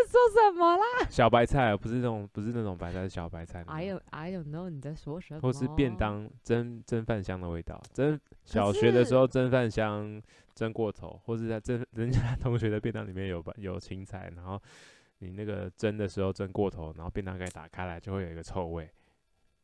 [0.09, 0.83] 说什么啦？
[1.11, 3.63] 小白菜不是那种，不是那种白菜，是小白菜。
[3.67, 5.41] I don't, I don't know 你在说什么？
[5.43, 10.19] 或是便当蒸蒸饭香的味道，蒸小学的时候蒸饭香
[10.55, 14.59] 蒸过头，或是在蒸 人家同学的便当里面有有青菜，然后
[15.21, 18.91] 你那个蒸的时候蒸过头，然后便当盖打开来就会有一个臭味。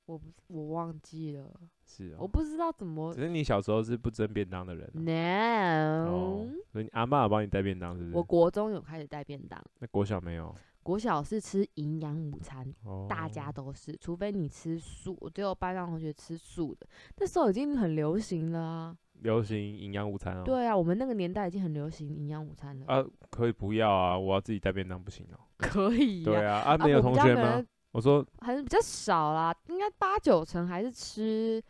[0.06, 1.52] 我不我忘记了，
[1.84, 3.12] 是、喔，我不知道怎么。
[3.12, 5.00] 可是你小时候是不蒸便当的人、喔。
[5.00, 8.16] No，、哦、所以你阿嬷有帮你带便当，是不是？
[8.16, 9.60] 我国中有开始带便当。
[9.80, 10.54] 那国小没有？
[10.84, 16.86] 国小是吃营养午餐、哦，大家都是，除非你吃素，只有班上同学吃素的。
[17.16, 18.96] 那时候已经很流行了啊。
[19.20, 20.44] 流行营养午餐哦、喔。
[20.44, 22.86] 对啊，我们那个年代已经很流行营养午餐了。
[22.86, 25.46] 啊，可以不要啊，我要自己带便当不行哦、喔。
[25.58, 26.24] 可以、啊。
[26.24, 27.64] 对啊，啊没有同学吗？
[27.92, 31.62] 我说还是比较少啦，应该八九成还是吃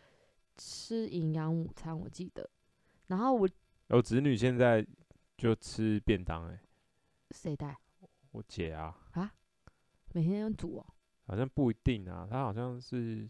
[0.57, 2.49] 吃营养午餐，我记得。
[3.07, 3.49] 然后我
[3.89, 4.85] 我侄女现在
[5.39, 6.61] 就吃便当哎，
[7.31, 7.77] 谁带？
[8.33, 8.97] 我姐啊。
[9.13, 9.33] 啊？
[10.13, 10.87] 每天要煮哦？
[11.27, 13.29] 好像不一定啊，她好像是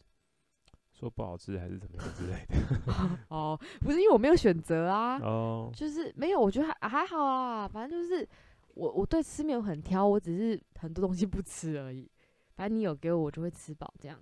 [0.98, 3.18] 说不好吃还是怎么样之类的。
[3.28, 5.18] 哦，不是因为我没有选择啊。
[5.20, 5.70] 哦。
[5.76, 8.26] 就是没有，我觉得还还好啦，反正就是
[8.74, 12.10] 我我对吃没有很挑，我只是很多东西不吃而已。
[12.54, 14.18] 反正你有给我，我就会吃饱这样，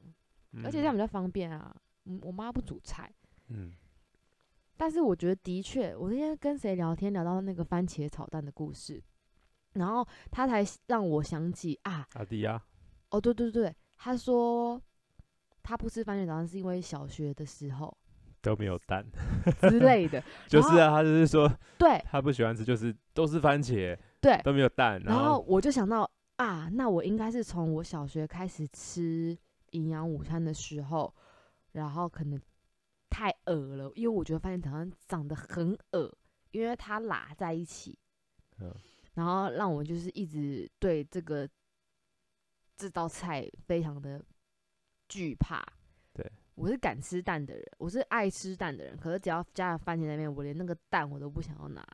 [0.65, 1.75] 而且这样比较方便啊。
[2.07, 3.11] 嗯，我妈不煮菜，
[3.49, 3.73] 嗯，
[4.77, 9.01] 但是我觉得的确，我那天跟谁聊天聊到那个番茄炒蛋的故事，
[9.75, 12.63] 然后他才让我想起啊，阿迪啊，
[13.11, 14.83] 哦对对对，他说
[15.65, 17.97] 他不吃番茄早餐是因为小学的时候
[18.41, 19.05] 都没有蛋
[19.69, 20.23] 之类的。
[20.47, 25.01] 就是啊，他就是说，对，他不喜欢吃，就是都是番茄，对，都没有蛋。
[25.03, 29.37] 然后我就想到啊，那我应该是从我小学开始吃
[29.71, 31.13] 营养午餐的时候，
[31.73, 32.39] 然后可能
[33.09, 36.15] 太恶了，因为我觉得番茄早餐长得很恶，
[36.51, 37.99] 因为它拉在一起。
[38.61, 38.73] 嗯。
[39.15, 41.49] 然后让我就是一直对这个
[42.77, 44.21] 这道菜非常的
[45.15, 45.65] 惧怕。
[46.13, 48.97] 对，我是敢吃蛋的人，我是爱吃蛋的人。
[48.97, 51.87] 可是只要加了番茄在那边，我连那个蛋我都不想要拿。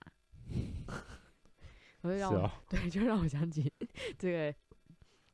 [2.01, 3.71] 我就让我，哦， 对，就让我想起
[4.19, 4.55] 这个。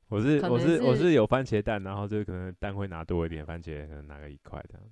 [0.08, 4.82] 我是我是我是有番茄蛋，然后就可能蛋会拿多一点，番茄可能拿个一块这样。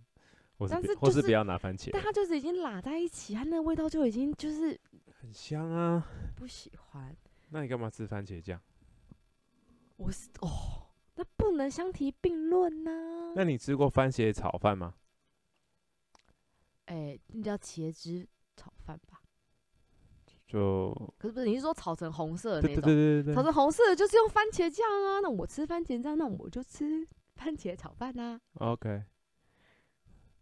[0.57, 4.81] 我是，但是、就是、或是不要拿番茄，但它就是已经拉在一起，它那个味道就已经就是。
[5.21, 6.07] 很香啊！
[6.37, 7.17] 不喜欢。
[7.49, 8.61] 那你干嘛吃番茄酱？
[9.97, 10.84] 我是哦，
[11.17, 13.33] 那不能相提并论呢。
[13.37, 14.95] 那你吃过番茄炒饭吗？
[16.87, 19.21] 哎、欸，那叫茄汁炒饭吧？
[20.47, 21.47] 就可是不是？
[21.47, 22.83] 你是说炒成红色的那种？
[22.83, 25.21] 对对对对对，炒成红色的就是用番茄酱啊。
[25.21, 28.39] 那我吃番茄酱，那我就吃番茄炒饭啊。
[28.55, 29.05] OK。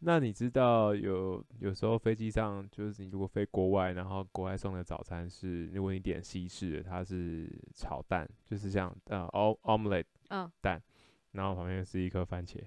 [0.05, 9.29] 那你知道有有时候飞机上就是你如果飞国外，然后国外送的早餐是如果你点西式，它是炒蛋，就是像呃
[9.63, 10.05] omelette
[10.61, 10.83] 蛋，
[11.31, 12.61] 然后旁边是一颗番茄，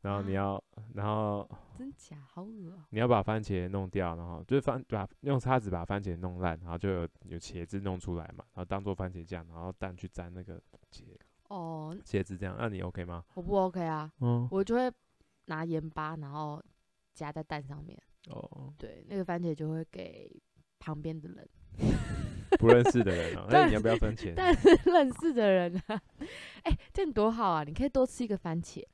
[0.00, 0.62] 然后你要、啊、
[0.94, 2.86] 然后真假好恶啊！
[2.88, 10.58] 你要把番茄弄掉，然后就是番把用叉子把番茄弄烂，然后就有有茄子弄出来嘛，然后当做番茄酱，然后蛋去沾那个
[10.90, 11.02] 茄
[11.48, 13.22] 哦茄子这样，那你 OK 吗？
[13.34, 14.90] 我不 OK 啊，嗯，我就会。
[15.46, 16.62] 拿盐巴，然后
[17.14, 18.00] 夹在蛋上面。
[18.28, 20.30] 哦，对，那个番茄就会给
[20.78, 21.48] 旁边的人，
[22.58, 23.46] 不认识的人啊。
[23.50, 24.34] 那你要不要分钱？
[24.36, 26.02] 但是认识的人啊，
[26.64, 27.62] 哎、欸，这样多好啊！
[27.62, 28.84] 你可以多吃一个番茄。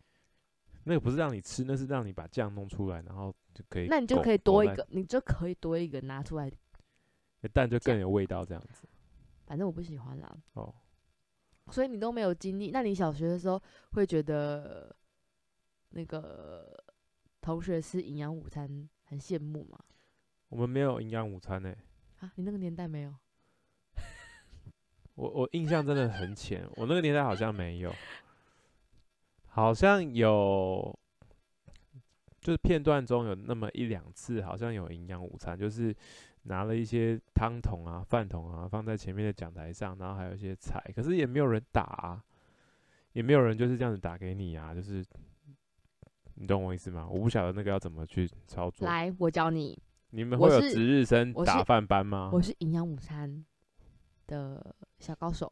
[0.85, 3.87] 那个不是让你吃，那是让你把酱弄出来，然后就可以。
[3.88, 6.51] 那你就可以多一个，你就可以多一个拿出来，
[7.55, 8.87] 蛋就更有味道这样子。
[9.47, 10.37] 反正我不喜欢啦。
[10.53, 10.75] 哦，
[11.71, 12.71] 所以你都没有经历？
[12.71, 13.62] 那你小学的时候
[13.93, 14.95] 会觉得？
[15.92, 16.85] 那个
[17.40, 19.78] 同学吃营养午餐很羡慕吗？
[20.48, 22.26] 我们没有营养午餐呢、欸。
[22.26, 23.14] 啊，你那个年代没有？
[25.14, 27.94] 我我印象真的很浅，我那个年代好像没有，
[29.46, 30.98] 好像有，
[32.40, 35.94] 就是片段中有那么一两次，好像有营养午餐，就是
[36.44, 42.24] 拿了一些汤桶啊、饭桶啊放在前面的讲台上，然后还有一些菜，可是也没有人打啊，
[43.12, 45.05] 也没有人就是这样子打给你啊，就是。
[46.35, 47.07] 你懂我意思吗？
[47.11, 48.87] 我不晓得那个要怎么去操作。
[48.87, 49.79] 来，我教你。
[50.11, 52.31] 你们会有值日生打饭班吗？
[52.33, 53.45] 我是营养午餐
[54.27, 55.51] 的小高手。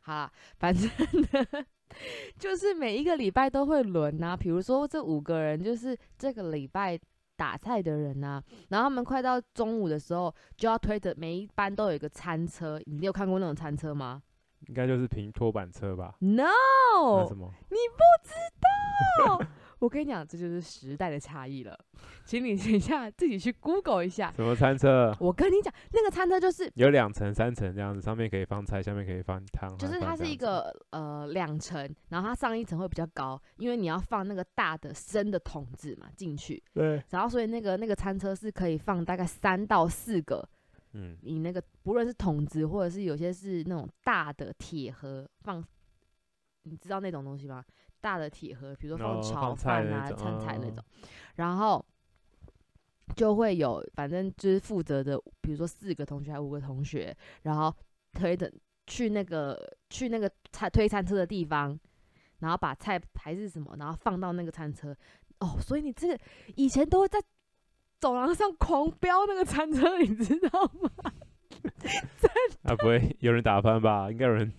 [0.00, 1.66] 好啦，反正呢，
[2.38, 4.36] 就是每一个礼拜都会轮啊。
[4.36, 6.98] 比如说这五个人就是这个礼拜
[7.36, 12.80] 打菜的人啊，然后他们快到中午的时候就要推着，每一班都有一个餐车。
[12.86, 14.22] 你有看过那种餐车吗？
[14.66, 16.42] 应该就是平拖板车吧？No，
[17.20, 17.52] 那什么？
[17.70, 18.34] 你不知
[19.26, 19.38] 道。
[19.80, 21.78] 我跟你讲，这就是时代的差异了，
[22.24, 24.32] 请你等一下自己去 Google 一下。
[24.34, 25.14] 什么餐车？
[25.20, 29.76] 我跟你讲，那个餐车就是有两层、三层这样子，上面可以放菜，下面可以放汤。
[29.78, 36.62] 就是它是一个呃两层，然后它上一层会比较高，因为你要放那个大的深的桶子嘛进去。
[36.74, 37.02] 对。
[37.10, 40.46] 然后所以那个那个餐车是可以放大概三到四个，
[40.94, 45.64] 嗯，你那个不论是桶子或者是有些是那种大的铁盒放，
[46.68, 47.64] 你知道那种东西吗？
[48.00, 50.84] 大的铁盒，比如说放炒饭啊、餐菜那种，
[51.34, 51.84] 然后
[53.16, 57.74] 就会有，反正就是负责的，比如说四个同学还五个同学，然后
[58.12, 58.52] 推的
[58.86, 59.58] 去那个
[59.90, 61.76] 去那个餐推餐车的地方，
[62.38, 64.94] 然后把菜还是什么，然后放到那个餐车。
[65.40, 66.16] 哦，所以你这个
[66.54, 67.20] 以前都会在
[67.98, 70.90] 走廊上狂飙那个餐车，你知道吗？
[72.62, 74.08] 啊，不会有人打翻吧？
[74.08, 74.52] 应该有人。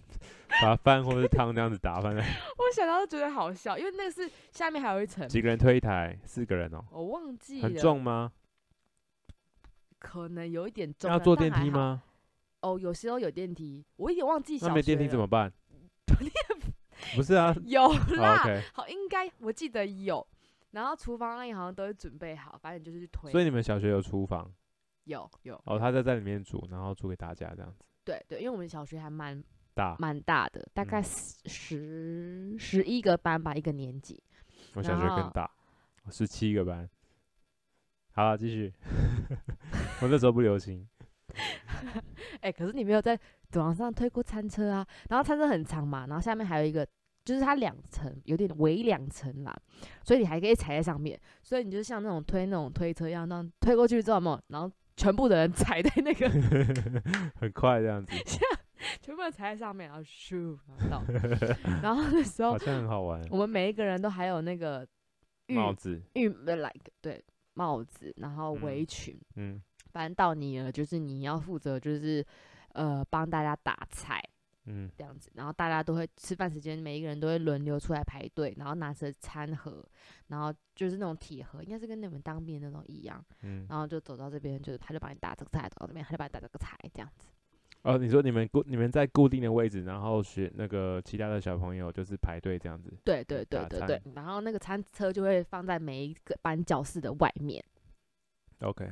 [0.61, 2.23] 把饭或者汤这样子打翻来，
[2.57, 5.27] 我想到都觉得好笑，因为那个是下面还有一层。
[5.27, 6.19] 几个人推一台？
[6.25, 7.01] 四个人哦、喔。
[7.01, 7.63] 我忘记了。
[7.63, 8.31] 很重吗？
[9.97, 11.09] 可能有一点重。
[11.09, 12.03] 要坐电梯吗？
[12.61, 14.57] 哦，有时候有电梯，我也忘记。
[14.61, 15.51] 那没电梯怎么办？
[17.15, 18.37] 不是啊，有啦。
[18.37, 20.25] 好，okay、好，应该我记得有。
[20.71, 23.31] 然后厨房阿姨好像都会准备好，反正就是去推。
[23.31, 24.51] 所以你们小学有厨房？
[25.05, 25.59] 有有。
[25.65, 27.83] 哦，他在在里面煮，然后煮给大家这样子。
[28.03, 29.41] 对对，因为我们小学还蛮。
[29.73, 34.21] 大蛮大的，大概十十一个班吧，一个年级。
[34.73, 35.49] 我小学更大，
[36.09, 36.89] 十七个班。
[38.11, 38.73] 好了，继续。
[40.01, 40.87] 我那时候不流行。
[42.41, 43.17] 哎、欸，可是你没有在
[43.49, 44.85] 走廊上推过餐车啊？
[45.09, 46.85] 然后餐车很长嘛，然后下面还有一个，
[47.23, 49.55] 就是它两层，有点围两层啦，
[50.03, 56.27] 所以你还可以踩在上面，所以你就像那种推那种推车一样，那样推过去之后嘛，然后全部的人踩在那个，
[57.39, 58.11] 很快这样子，
[59.01, 60.57] 全部人踩在上面，然后咻，
[60.89, 61.13] 然后到，
[61.81, 63.21] 然后那时候好像很好玩。
[63.29, 64.87] 我们每一个人都还有那个
[65.47, 67.23] 帽子，玉的 like 对
[67.53, 72.25] 帽子，然后围裙，嗯，嗯反正到你了，就是你要负责，就是
[72.73, 74.23] 呃帮大家打菜。
[74.71, 79.83] 嗯，这样子，然后大家都会吃饭时间，每一个人都会轮流出来排队，然后拿着餐盒，
[80.27, 87.29] 然后就是那种铁盒，应该是跟你们当兵那种一样，嗯，然后就走到这边，就是他就帮你打这个菜，走到这边他就帮你打这个菜，这样子。
[87.83, 92.91] 哦，你说你们固你们在固定的位置，然后学那个其他的小朋友就是排队这样子。
[93.03, 97.63] 对对对对对，然后那个餐车就会放在每一个班教室的外面。
[98.59, 98.91] OK。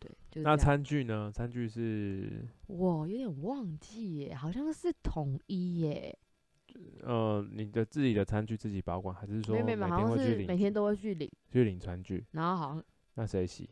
[0.00, 1.28] 对，就是、那餐具呢？
[1.34, 6.16] 餐具是，我有点忘记耶，好像是统一耶。
[7.02, 9.90] 呃，你的自己的餐具自己保管，还是说每天会去领？
[9.90, 12.24] 好像是每天都会去领，去领餐具。
[12.30, 13.68] 然后好像那谁洗？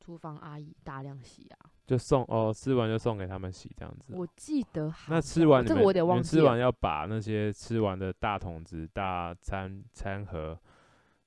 [0.00, 4.14] 厨房阿姨大量洗啊，就送哦，吃完就送给他们洗这样子。
[4.16, 10.58] 我记得那吃完这个我有点忘记，吃完要把那些吃完的大桶子、大餐餐盒，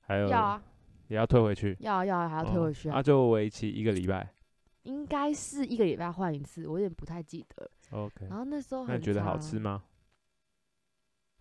[0.00, 0.62] 还有要啊。
[1.06, 2.96] 也要退回去，要啊要啊还要退回去啊！
[2.96, 4.28] 那、就为期一个礼拜，
[4.82, 7.70] 应该是一个礼拜换一次，我有点不太记得。
[7.92, 9.84] OK，然后那时候那你觉得好吃吗？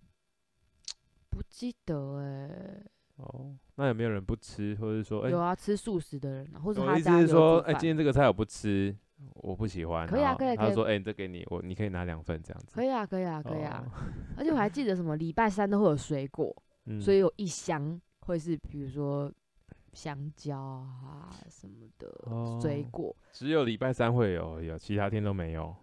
[1.31, 2.85] 不记得哎、欸。
[3.15, 8.95] 哦，那有没有人不吃，或者说、欸、有啊，吃素食的人，或者他的意思是说，哎、欸，今天这个菜我不吃，
[9.35, 10.07] 我不喜欢。
[10.07, 10.55] 可以啊，可以。
[10.55, 12.75] 他说，哎、欸，这给你，我你可以拿两份这样子。
[12.75, 13.83] 可以啊，可以啊，可以啊。
[13.85, 14.01] 哦、
[14.37, 19.31] 而且我还记得什么，礼拜三都会有水果， 嗯、所以有一箱会是比如说。
[19.95, 25.73] 香蕉啊什么的、哦、水果，只有礼拜三会有，有其他天都没有。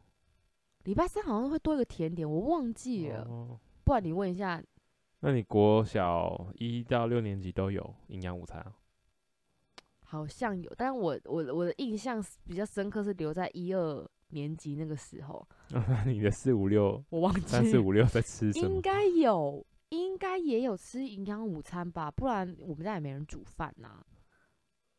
[0.85, 3.23] 礼拜三好像会多一个甜点，我忘记了。
[3.23, 4.63] 哦、不然你问一下。
[5.21, 8.75] 那你国小一到六年级都有营养午餐、啊？
[10.13, 15.49] 好像有，但我我我的印象比较深刻是留在一二年级那个时候。
[15.73, 18.69] 那你的四五六，我忘记三四五六在吃什么？
[18.69, 19.67] 应该有。
[19.89, 24.05] 应该也有吃营养午餐吧，不然我们家也没人煮饭呐、啊。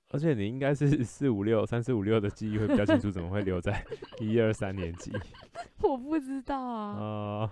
[0.09, 3.83] 而且你应该是 四五六三四五六的记忆会比较清楚，怎么会留在
[4.21, 5.11] 一二三年级？
[5.81, 7.51] 我不知道啊。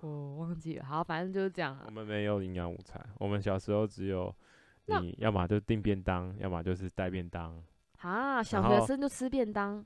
[0.00, 0.84] 我忘记了。
[0.84, 1.78] 好，反正就是这样。
[1.86, 4.34] 我们没有营养午餐，我们小时候只有
[4.98, 7.62] 你要么就订便当，要么就是带便当。
[8.00, 9.84] 啊，小学生就吃便当？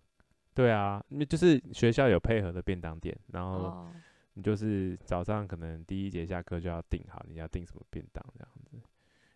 [0.55, 3.51] 对啊，那就是学校有配合的便当店，然后。
[3.51, 3.93] 哦
[4.37, 8.77] 你就是早上可能第一节下课就要订好，你要订什么便当这样子，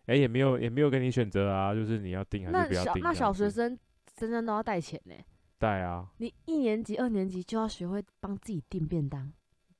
[0.07, 3.01] 哎、欸，也没有也没有给你选择啊，就是你要订还是不要订？
[3.01, 3.79] 那小学生
[4.13, 5.15] 真正都要带钱呢？
[5.57, 6.05] 带啊！
[6.17, 9.31] 你一年级、二年级就要学会帮自己订便当，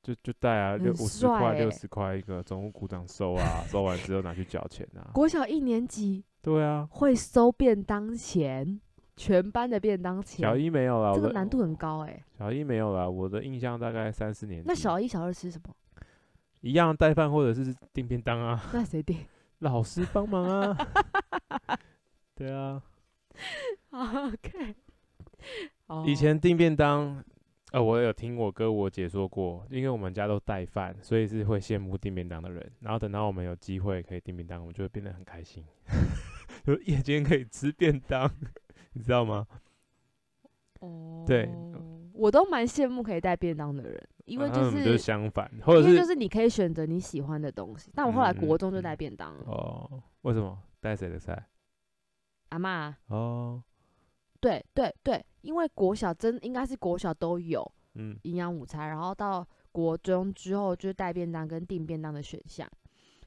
[0.01, 5.11] 就就带啊，六五十块、六十块一个，总务股长收啊，收完之后拿去缴钱啊。
[5.13, 8.79] 国小一年级，对啊，会收便当钱。
[9.17, 12.23] 全班的便当钱，小一没有了，这个难度很高哎、欸。
[12.37, 14.63] 小一没有了，我的印象大概三四年。
[14.65, 15.73] 那小一、小二吃什么？
[16.61, 18.63] 一样带饭或者是订便当啊。
[18.71, 19.17] 那谁订？
[19.59, 20.77] 老师帮忙啊。
[22.33, 22.81] 对啊。
[23.91, 24.73] OK。
[26.05, 27.21] 以前订便当，
[27.71, 32.71] 呃，我有听我哥我姐说过，因为我们家都带饭，所以是会羡慕订便当的人。
[32.79, 35.63] 然后等到我们有机会可以订便当，我们就会变得很开心，
[36.65, 38.29] 就夜间可以吃便当。
[38.93, 39.45] 你知道吗？
[40.79, 41.47] 哦，对，
[42.13, 47.91] 我都蛮羡慕可以带便当的人，因为就是、啊、就是相反，或者是就是你可以选择你喜欢的东西。
[47.93, 49.53] 但我后来国中就带便当了、嗯嗯。
[49.53, 50.57] 哦，为什么？
[50.79, 51.47] 带谁的菜？
[52.49, 52.95] 阿嬷。
[53.07, 53.61] 哦，
[54.39, 62.67] 对对对，因为国小真应该是国小都有，嗯，营养午餐，然后到国中之后就是带便当跟订便当的选项，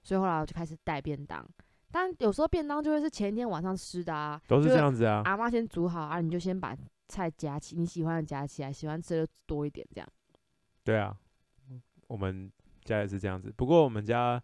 [0.02, 1.46] 所以后来我就开始带便当。
[1.90, 5.20] 但有时候便当就会是前一天晚上吃的啊，都是这样子啊。
[5.26, 6.74] 阿妈先煮好啊，你就先把
[7.08, 10.08] 菜夹起，你喜欢的夹起来，喜欢吃的多一点这样。
[10.82, 11.14] 对啊，
[12.06, 12.50] 我们
[12.82, 13.52] 家也是这样子。
[13.54, 14.42] 不过我们家，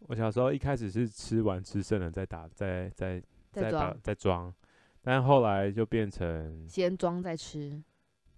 [0.00, 3.22] 我小时候一开始是吃完吃剩了再打，再再
[3.52, 4.52] 再打再装，
[5.02, 7.82] 但后来就变成先装再吃。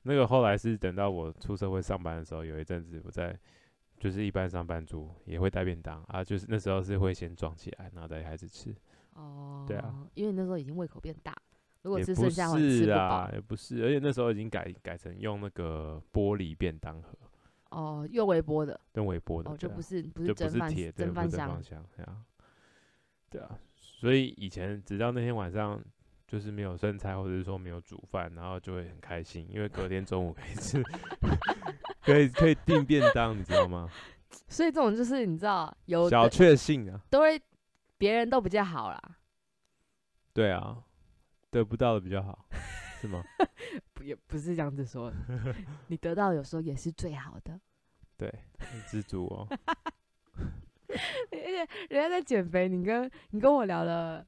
[0.02, 3.38] 那个后来是等到我出社会上班的时候，有一阵子我在。
[3.98, 8.74] 就是一般上班族也会带便当啊，就是那时候是会先装起来，然后再开始吃。
[9.12, 11.32] 哦，对啊，因为那时候已经胃口变大，
[11.82, 13.30] 如果吃剩下会吃不饱。
[13.32, 17.16] 也不是，而且那时候已经改改成用那个玻璃便当盒。
[17.70, 18.80] 哦，用微波的。
[18.94, 19.52] 用微波的。
[19.52, 21.62] 哦，就不是不是蒸饭蒸饭箱。
[21.96, 22.24] 对啊。
[23.30, 25.80] 对啊，所以以前直到那天晚上。
[26.32, 30.82] 就是没有剩菜，或者是说没有煮饭，然后就会很开心，因为隔天中午可以吃，
[32.00, 33.86] 可以可以订便当，你知道吗？
[34.48, 37.38] 所以这种就是你知道有小确幸啊，都会
[37.98, 38.98] 别人都比较好啦。
[40.32, 40.82] 对啊，
[41.50, 42.46] 得不到的比较好，
[42.98, 43.22] 是吗？
[43.92, 45.16] 不也不是这样子说的，
[45.88, 47.60] 你得到有时候也是最好的。
[48.16, 49.46] 对，很知足哦。
[50.88, 54.26] 而且人家在减肥，你跟你跟我聊了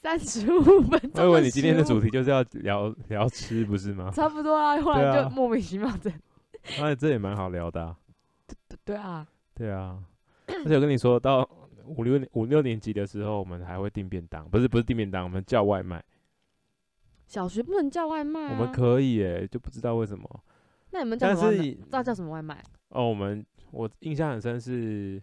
[0.00, 1.24] 三十五分钟。
[1.24, 4.10] 我以为你今天的主题就是要聊聊吃，不是吗？
[4.14, 6.12] 差不多啊，后来就莫名其妙的。
[6.78, 7.96] 那、 啊，这也蛮好聊的、啊。
[8.84, 9.26] 对啊。
[9.54, 10.02] 对啊。
[10.46, 11.48] 而且我跟你说到
[11.84, 16.02] 五六五六年级的时候，我们还会订便当，不是不是订便当，我们叫外卖。
[17.26, 18.56] 小学不能叫外卖、啊。
[18.58, 20.28] 我们可以诶，就不知道为什么。
[20.90, 21.64] 那你们叫什么外卖？
[21.64, 22.62] 知道叫什么外卖？
[22.90, 25.20] 哦，我们我印象很深是。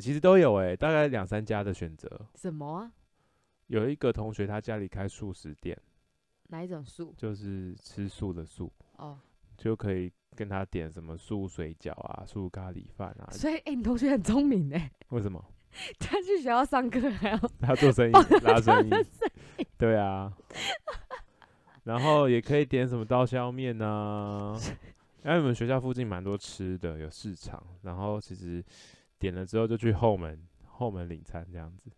[0.00, 2.08] 其实都有诶，大概两三家的选择。
[2.36, 2.92] 什么啊？
[3.68, 5.74] 有一个同学他家里开素食店。
[6.48, 7.14] 哪一种素？
[7.16, 8.70] 就是吃素的素。
[8.96, 9.18] 哦。
[9.56, 13.30] 就可以跟他点什么素水饺啊、素咖喱饭啊。
[13.30, 14.90] 所以，哎、欸，你同学很聪明哎。
[15.08, 15.42] 为什么？
[15.98, 18.12] 他去学校上课还要他做生意
[18.42, 18.90] 拉生意。
[19.78, 20.30] 对啊。
[21.84, 24.58] 然后也可以点什么刀削面啊。
[25.24, 27.64] 因为我们学校附近蛮多吃的，有市场。
[27.82, 28.64] 然后其实。
[29.20, 31.90] 点了之后就去后门后门领餐这样子，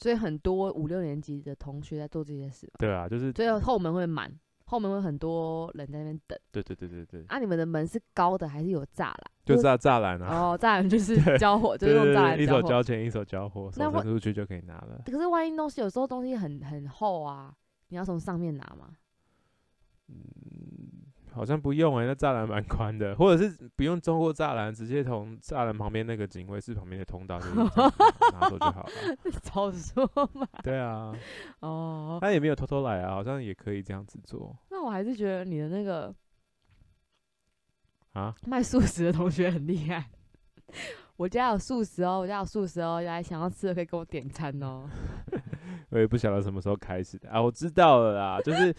[0.00, 2.66] 所以很多五六年级的同学在做这些事。
[2.78, 4.32] 对啊，就是最后后门会满，
[4.64, 6.38] 后门会很多人在那边等。
[6.50, 7.24] 对对对对对。
[7.28, 9.16] 啊，你们的门是高的还是有栅栏？
[9.44, 10.52] 就栅栅栏啊。
[10.52, 12.40] 哦，栅栏就是交火， 就是用栅栏。
[12.40, 15.02] 一手交钱，一手交货，那伸出去就可以拿了。
[15.04, 17.54] 可是万一东西有时候东西很很厚啊，
[17.88, 18.96] 你要从上面拿吗？
[20.08, 20.16] 嗯。
[21.32, 28.90] 好像不用哎、欸，那栅栏蛮宽的，或者是不用通过栅栏，直接从栅栏旁边那个警卫室旁边的通道就拿走就好了。
[29.40, 30.46] 早说嘛。
[30.62, 31.14] 对啊。
[31.60, 32.18] 哦。
[32.20, 34.56] 他也没有偷偷来啊，好像也可以这样子做。
[34.70, 36.12] 那我还是觉得你的那个
[38.12, 40.10] 啊，卖素食的同学很厉害。
[41.16, 44.88] 我家有素食哦，我家有素食哦，来想要吃的可以给我点餐哦。
[45.90, 48.74] 我也不晓得什么时候开始的啊，我知道了啦，就是。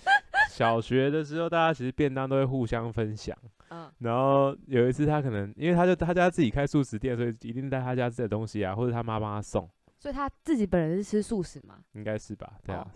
[0.52, 3.36] 小学的时候，大家其实便当都会互相分享。
[3.70, 9.70] 嗯，然后有一次他可能，因为他就他家自己开素食店，所以一定带他家自己的东西啊，或者他妈帮他送。
[9.98, 11.80] 所以他自己本人是吃素食吗？
[11.94, 12.82] 应该是吧，对啊。
[12.82, 12.92] 哦、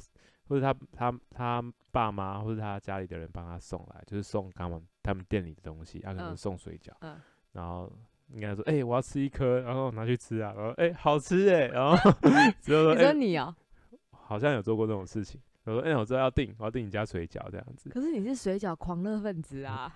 [0.47, 6.91] 或者他他他爸妈或者他家里的人帮他送来，就是送他们他们店里的东西，他可能送水饺。
[6.99, 7.13] 嗯。
[7.13, 7.21] 嗯
[7.53, 7.89] 然后
[8.33, 11.95] 应该说，哎、欸，我要吃一颗，然后拿去吃啊，然后哎、欸，好吃哎，然后
[12.59, 13.55] 之后说，你说你啊、
[13.91, 15.39] 欸，好像有做过这种事情。
[15.65, 19.91] 我说：“哎、欸，我知道要订，我要订你家水饺这样子。”可是你是水饺狂热分子啊！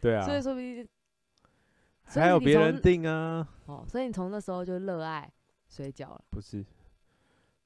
[0.00, 0.86] 对啊， 所以说不定
[2.04, 3.46] 还有别人订啊。
[3.66, 5.30] 哦，所以你从那时候就热爱
[5.66, 6.24] 水饺了？
[6.30, 6.64] 不是，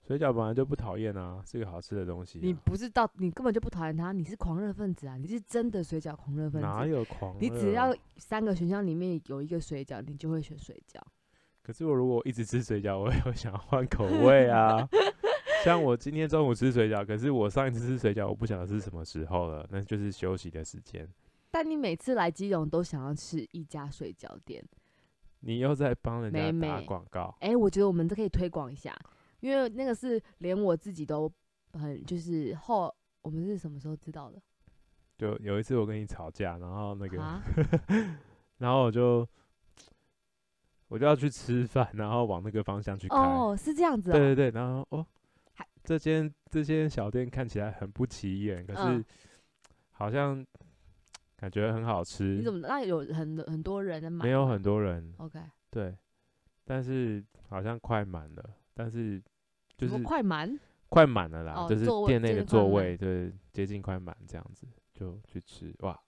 [0.07, 2.43] 水饺本来就不讨厌啊，是个好吃的东西、啊。
[2.43, 5.17] 你不是到你根本就不讨厌它，你是狂热分子啊！
[5.17, 6.67] 你是真的水饺狂热分子。
[6.67, 7.37] 哪有狂？
[7.41, 11.01] 你只要三个选项里面有一个水饺，你就会选水饺。
[11.63, 14.89] 可是我如果一直吃水饺，我也会想要换口味啊。
[15.65, 21.09] 像我今天中午吃水饺，可是我上一次吃水饺，我不晓得是什么时候了，那就是休息的时间。
[21.53, 24.65] 但你每次来基隆都想要吃一家水饺店，
[25.41, 27.35] 你又在帮人家打广告？
[27.41, 28.97] 哎、欸，我觉得我们都可以推广一下，
[29.41, 31.31] 因为那个是连我自己都
[31.75, 34.43] 很就是后，我们是什么时候知道的？
[35.17, 37.41] 就有一次我跟你吵架，然后那个，啊、
[38.59, 39.29] 然后我就
[40.89, 43.17] 我就要去吃饭，然后往那个方向去开。
[43.17, 44.15] 哦，是这样子、哦。
[44.15, 45.07] 对对对，然后哦。
[45.83, 49.05] 这间这间小店看起来很不起眼，可是
[49.91, 50.45] 好像
[51.37, 52.37] 感觉很好吃。
[52.37, 54.13] 你怎么那有很很多人？
[54.13, 55.13] 没有很多人。
[55.19, 55.41] OK。
[55.71, 55.97] 对，
[56.65, 59.21] 但是好像快满了，但是
[59.77, 60.59] 就是快满，
[60.89, 65.99] 快满了啦，就是店内的座位对接近快满这样子，就去吃哇，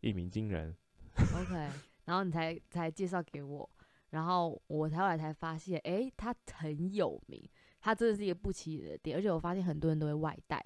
[0.00, 0.76] 一鸣惊人。
[1.16, 1.68] OK，
[2.04, 3.68] 然后你才才介绍给我，
[4.10, 7.48] 然后我才后来才发现，哎，它很有名。
[7.80, 10.62] 它真的是一个不起眼的店，而且我发现很多人都会外带。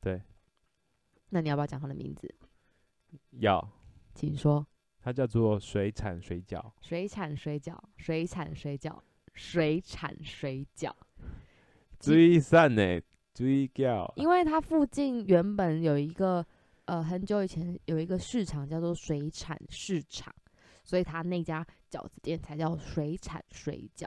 [0.00, 0.22] 对，
[1.30, 2.32] 那你要不要讲它的名字？
[3.40, 3.68] 要，
[4.14, 4.66] 请说。
[5.00, 6.72] 它叫做水产水饺。
[6.80, 8.98] 水产水饺，水产水饺，
[9.34, 10.92] 水产水饺。
[12.00, 13.00] 水产呢？
[13.34, 14.12] 水饺。
[14.16, 16.46] 因为它附近原本有一个，
[16.84, 20.34] 呃，很久以前有一个市场叫做水产市场，
[20.84, 24.06] 所以它那家饺子店才叫水产水饺。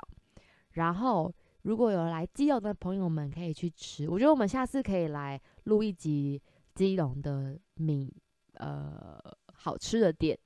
[0.71, 1.33] 然后。
[1.67, 6.41] 如果有来基隆的朋友们可以去吃，我觉得我们下次可以来录一集
[6.73, 8.09] 基隆的米，
[8.53, 9.19] 呃，
[9.51, 10.39] 好吃的店。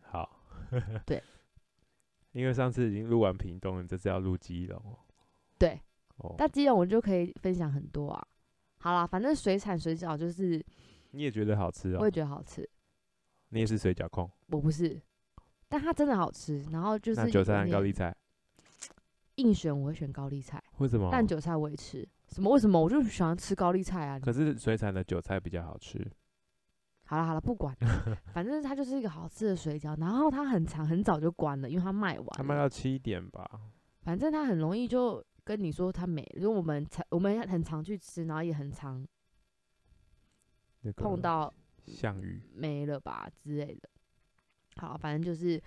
[0.00, 0.40] 好，
[1.04, 1.22] 对，
[2.32, 4.82] 因为上次已经录完屏东了，这次要录基隆。
[5.58, 5.78] 对，
[6.16, 8.26] 哦，那基隆我就可以分享很多啊。
[8.78, 10.64] 好啦，反正水产水饺就是，
[11.10, 11.98] 你也觉得好吃啊？
[12.00, 12.66] 我也觉得好吃。
[13.50, 14.30] 你也是水饺控？
[14.46, 14.98] 我不是，
[15.68, 16.62] 但它真的好吃。
[16.72, 18.16] 然后就是那韭菜和高丽菜，
[19.36, 20.62] 硬选我会选高丽菜。
[20.78, 21.08] 为什么？
[21.10, 22.06] 但韭菜我也吃。
[22.28, 22.50] 什么？
[22.52, 22.80] 为什么？
[22.80, 24.18] 我就喜欢吃高丽菜啊。
[24.18, 25.98] 可是水产的韭菜比较好吃。
[27.08, 27.72] 好了好了，不管，
[28.34, 29.96] 反正它就是一个好吃的水饺。
[30.00, 32.26] 然后它很长，很早就关了，因为它卖完。
[32.32, 33.48] 它卖到七点吧。
[34.02, 39.06] 反正它很容易就跟你说它没，因为我们常我们很常去吃，然后也很常
[40.96, 41.52] 碰到
[41.84, 43.88] 项羽没了吧之类的。
[44.76, 45.62] 好，反正就是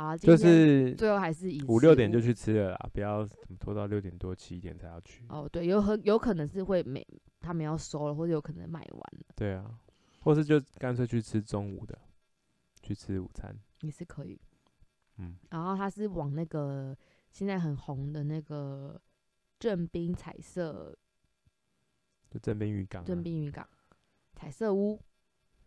[0.00, 3.28] 好，就是最后还是以五六点就去吃了啦，不要
[3.58, 5.24] 拖到六点多七点才要去。
[5.28, 7.06] 哦，对，有很有可能是会没
[7.38, 9.26] 他们要收了，或者有可能卖完了。
[9.36, 9.78] 对啊。
[10.22, 11.98] 或是就干脆去吃中午的，
[12.82, 14.38] 去吃午餐也是可以。
[15.16, 16.96] 嗯，然后他是往那个
[17.30, 19.00] 现在很红的那个
[19.58, 20.94] 正滨彩色，
[22.30, 23.66] 就正滨渔港，正滨渔港
[24.34, 25.00] 彩色屋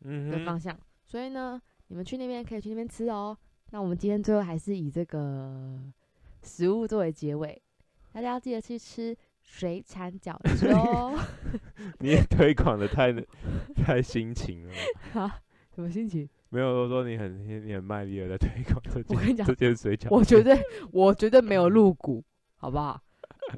[0.01, 0.75] 嗯的方向。
[0.75, 3.35] 嗯、所以呢，你们去那边可以去那边吃哦。
[3.73, 5.81] 那我们今天最后还是以这个
[6.43, 7.59] 食物作为结尾，
[8.11, 9.17] 大家要记得去吃。
[9.45, 11.13] 水产饺子哦，
[11.99, 13.13] 你也推广的太
[13.75, 14.73] 太辛勤了。
[15.11, 15.29] 好？
[15.75, 16.27] 什么心情？
[16.47, 19.05] 没有，我说你很你很卖力的在推广这件。
[19.09, 20.57] 我跟你讲，这件水饺，我绝对
[20.93, 22.23] 我绝对没有入股，
[22.55, 23.01] 好不好？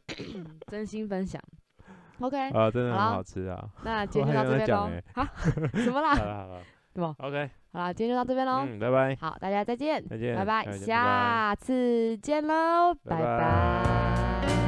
[0.71, 1.39] 真心分享。
[2.17, 3.69] OK，啊，真的很好吃啊。
[3.83, 4.89] 那今天就到这边喽。
[5.13, 5.27] 好，
[5.85, 6.15] 怎么啦？
[6.15, 6.61] 好了好了，
[6.95, 8.65] 对吧？OK，好了，今天就到这边喽。
[8.65, 9.17] 嗯，拜拜。
[9.19, 10.01] 好，大家再见。
[10.07, 14.64] 再见，拜拜，下次见喽，拜拜。